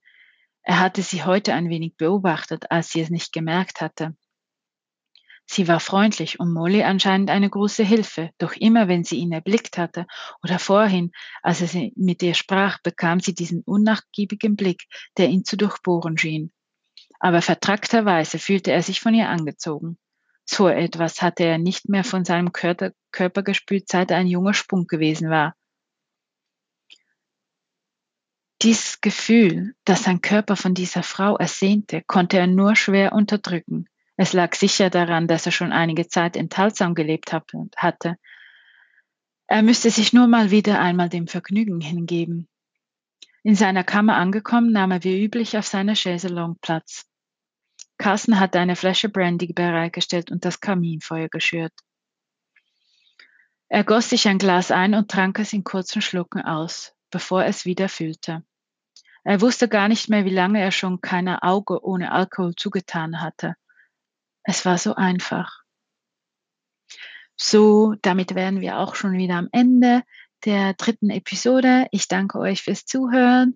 Er 0.61 0.79
hatte 0.79 1.01
sie 1.01 1.25
heute 1.25 1.53
ein 1.53 1.67
wenig 1.67 1.97
beobachtet, 1.97 2.71
als 2.71 2.91
sie 2.91 3.01
es 3.01 3.09
nicht 3.09 3.33
gemerkt 3.33 3.81
hatte. 3.81 4.15
Sie 5.45 5.67
war 5.67 5.81
freundlich 5.81 6.39
und 6.39 6.53
Molly 6.53 6.83
anscheinend 6.83 7.29
eine 7.29 7.49
große 7.49 7.83
Hilfe, 7.83 8.29
doch 8.37 8.53
immer 8.53 8.87
wenn 8.87 9.03
sie 9.03 9.17
ihn 9.17 9.33
erblickt 9.33 9.77
hatte 9.77 10.07
oder 10.41 10.57
vorhin, 10.57 11.11
als 11.41 11.59
er 11.59 11.91
mit 11.97 12.23
ihr 12.23 12.33
sprach, 12.33 12.79
bekam 12.81 13.19
sie 13.19 13.35
diesen 13.35 13.61
unnachgiebigen 13.63 14.55
Blick, 14.55 14.85
der 15.17 15.27
ihn 15.27 15.43
zu 15.43 15.57
durchbohren 15.57 16.17
schien 16.17 16.53
aber 17.23 17.41
vertrackterweise 17.41 18.37
fühlte 18.37 18.73
er 18.73 18.83
sich 18.83 18.99
von 18.99 19.13
ihr 19.13 19.29
angezogen. 19.29 19.97
So 20.43 20.67
etwas 20.67 21.21
hatte 21.21 21.45
er 21.45 21.57
nicht 21.57 21.87
mehr 21.87 22.03
von 22.03 22.25
seinem 22.25 22.51
Körper, 22.51 22.91
Körper 23.13 23.43
gespürt, 23.43 23.87
seit 23.87 24.11
er 24.11 24.17
ein 24.17 24.27
junger 24.27 24.53
Spunk 24.53 24.89
gewesen 24.89 25.29
war. 25.29 25.55
Dieses 28.61 28.99
Gefühl, 28.99 29.73
das 29.85 30.03
sein 30.03 30.19
Körper 30.19 30.57
von 30.57 30.73
dieser 30.73 31.01
Frau 31.01 31.37
ersehnte, 31.37 32.03
konnte 32.05 32.37
er 32.37 32.47
nur 32.47 32.75
schwer 32.75 33.13
unterdrücken. 33.13 33.87
Es 34.17 34.33
lag 34.33 34.53
sicher 34.53 34.89
daran, 34.89 35.29
dass 35.29 35.45
er 35.45 35.53
schon 35.53 35.71
einige 35.71 36.09
Zeit 36.09 36.35
enthaltsam 36.35 36.93
gelebt 36.93 37.31
hatte. 37.31 38.17
Er 39.47 39.61
müsste 39.63 39.91
sich 39.91 40.11
nur 40.11 40.27
mal 40.27 40.51
wieder 40.51 40.81
einmal 40.81 41.07
dem 41.07 41.27
Vergnügen 41.27 41.79
hingeben. 41.79 42.49
In 43.43 43.55
seiner 43.55 43.85
Kammer 43.85 44.17
angekommen, 44.17 44.73
nahm 44.73 44.91
er 44.91 45.05
wie 45.05 45.23
üblich 45.23 45.57
auf 45.57 45.65
seiner 45.65 45.95
Chaiselong 45.95 46.57
Platz. 46.59 47.05
Carsten 47.97 48.39
hatte 48.39 48.59
eine 48.59 48.75
Flasche 48.75 49.09
Brandy 49.09 49.53
bereitgestellt 49.53 50.31
und 50.31 50.45
das 50.45 50.59
Kaminfeuer 50.59 51.29
geschürt. 51.29 51.73
Er 53.69 53.83
goss 53.83 54.09
sich 54.09 54.27
ein 54.27 54.37
Glas 54.37 54.71
ein 54.71 54.93
und 54.93 55.09
trank 55.09 55.39
es 55.39 55.53
in 55.53 55.63
kurzen 55.63 56.01
Schlucken 56.01 56.41
aus, 56.41 56.93
bevor 57.09 57.43
er 57.43 57.49
es 57.49 57.65
wieder 57.65 57.89
füllte. 57.89 58.43
Er 59.23 59.41
wusste 59.41 59.69
gar 59.69 59.87
nicht 59.87 60.09
mehr, 60.09 60.25
wie 60.25 60.33
lange 60.33 60.61
er 60.61 60.71
schon 60.71 61.01
keiner 61.01 61.43
Auge 61.43 61.83
ohne 61.83 62.11
Alkohol 62.11 62.55
zugetan 62.55 63.21
hatte. 63.21 63.55
Es 64.43 64.65
war 64.65 64.77
so 64.77 64.95
einfach. 64.95 65.63
So, 67.35 67.95
damit 68.01 68.35
wären 68.35 68.61
wir 68.61 68.77
auch 68.77 68.95
schon 68.95 69.13
wieder 69.13 69.35
am 69.35 69.49
Ende 69.51 70.03
der 70.45 70.73
dritten 70.73 71.09
Episode. 71.09 71.87
Ich 71.91 72.07
danke 72.07 72.37
euch 72.39 72.61
fürs 72.61 72.85
Zuhören 72.85 73.55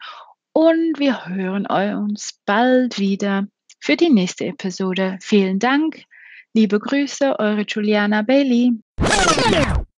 und 0.54 0.98
wir 0.98 1.28
hören 1.28 1.68
uns 1.68 2.42
bald 2.46 2.98
wieder 2.98 3.48
für 3.80 3.96
die 3.96 4.10
nächste 4.10 4.46
Episode. 4.46 5.18
Vielen 5.22 5.60
Dank. 5.60 6.04
Liebe 6.54 6.80
Grüße, 6.80 7.40
eure 7.40 7.66
Juliana 7.68 8.22
Bailey. 8.22 8.74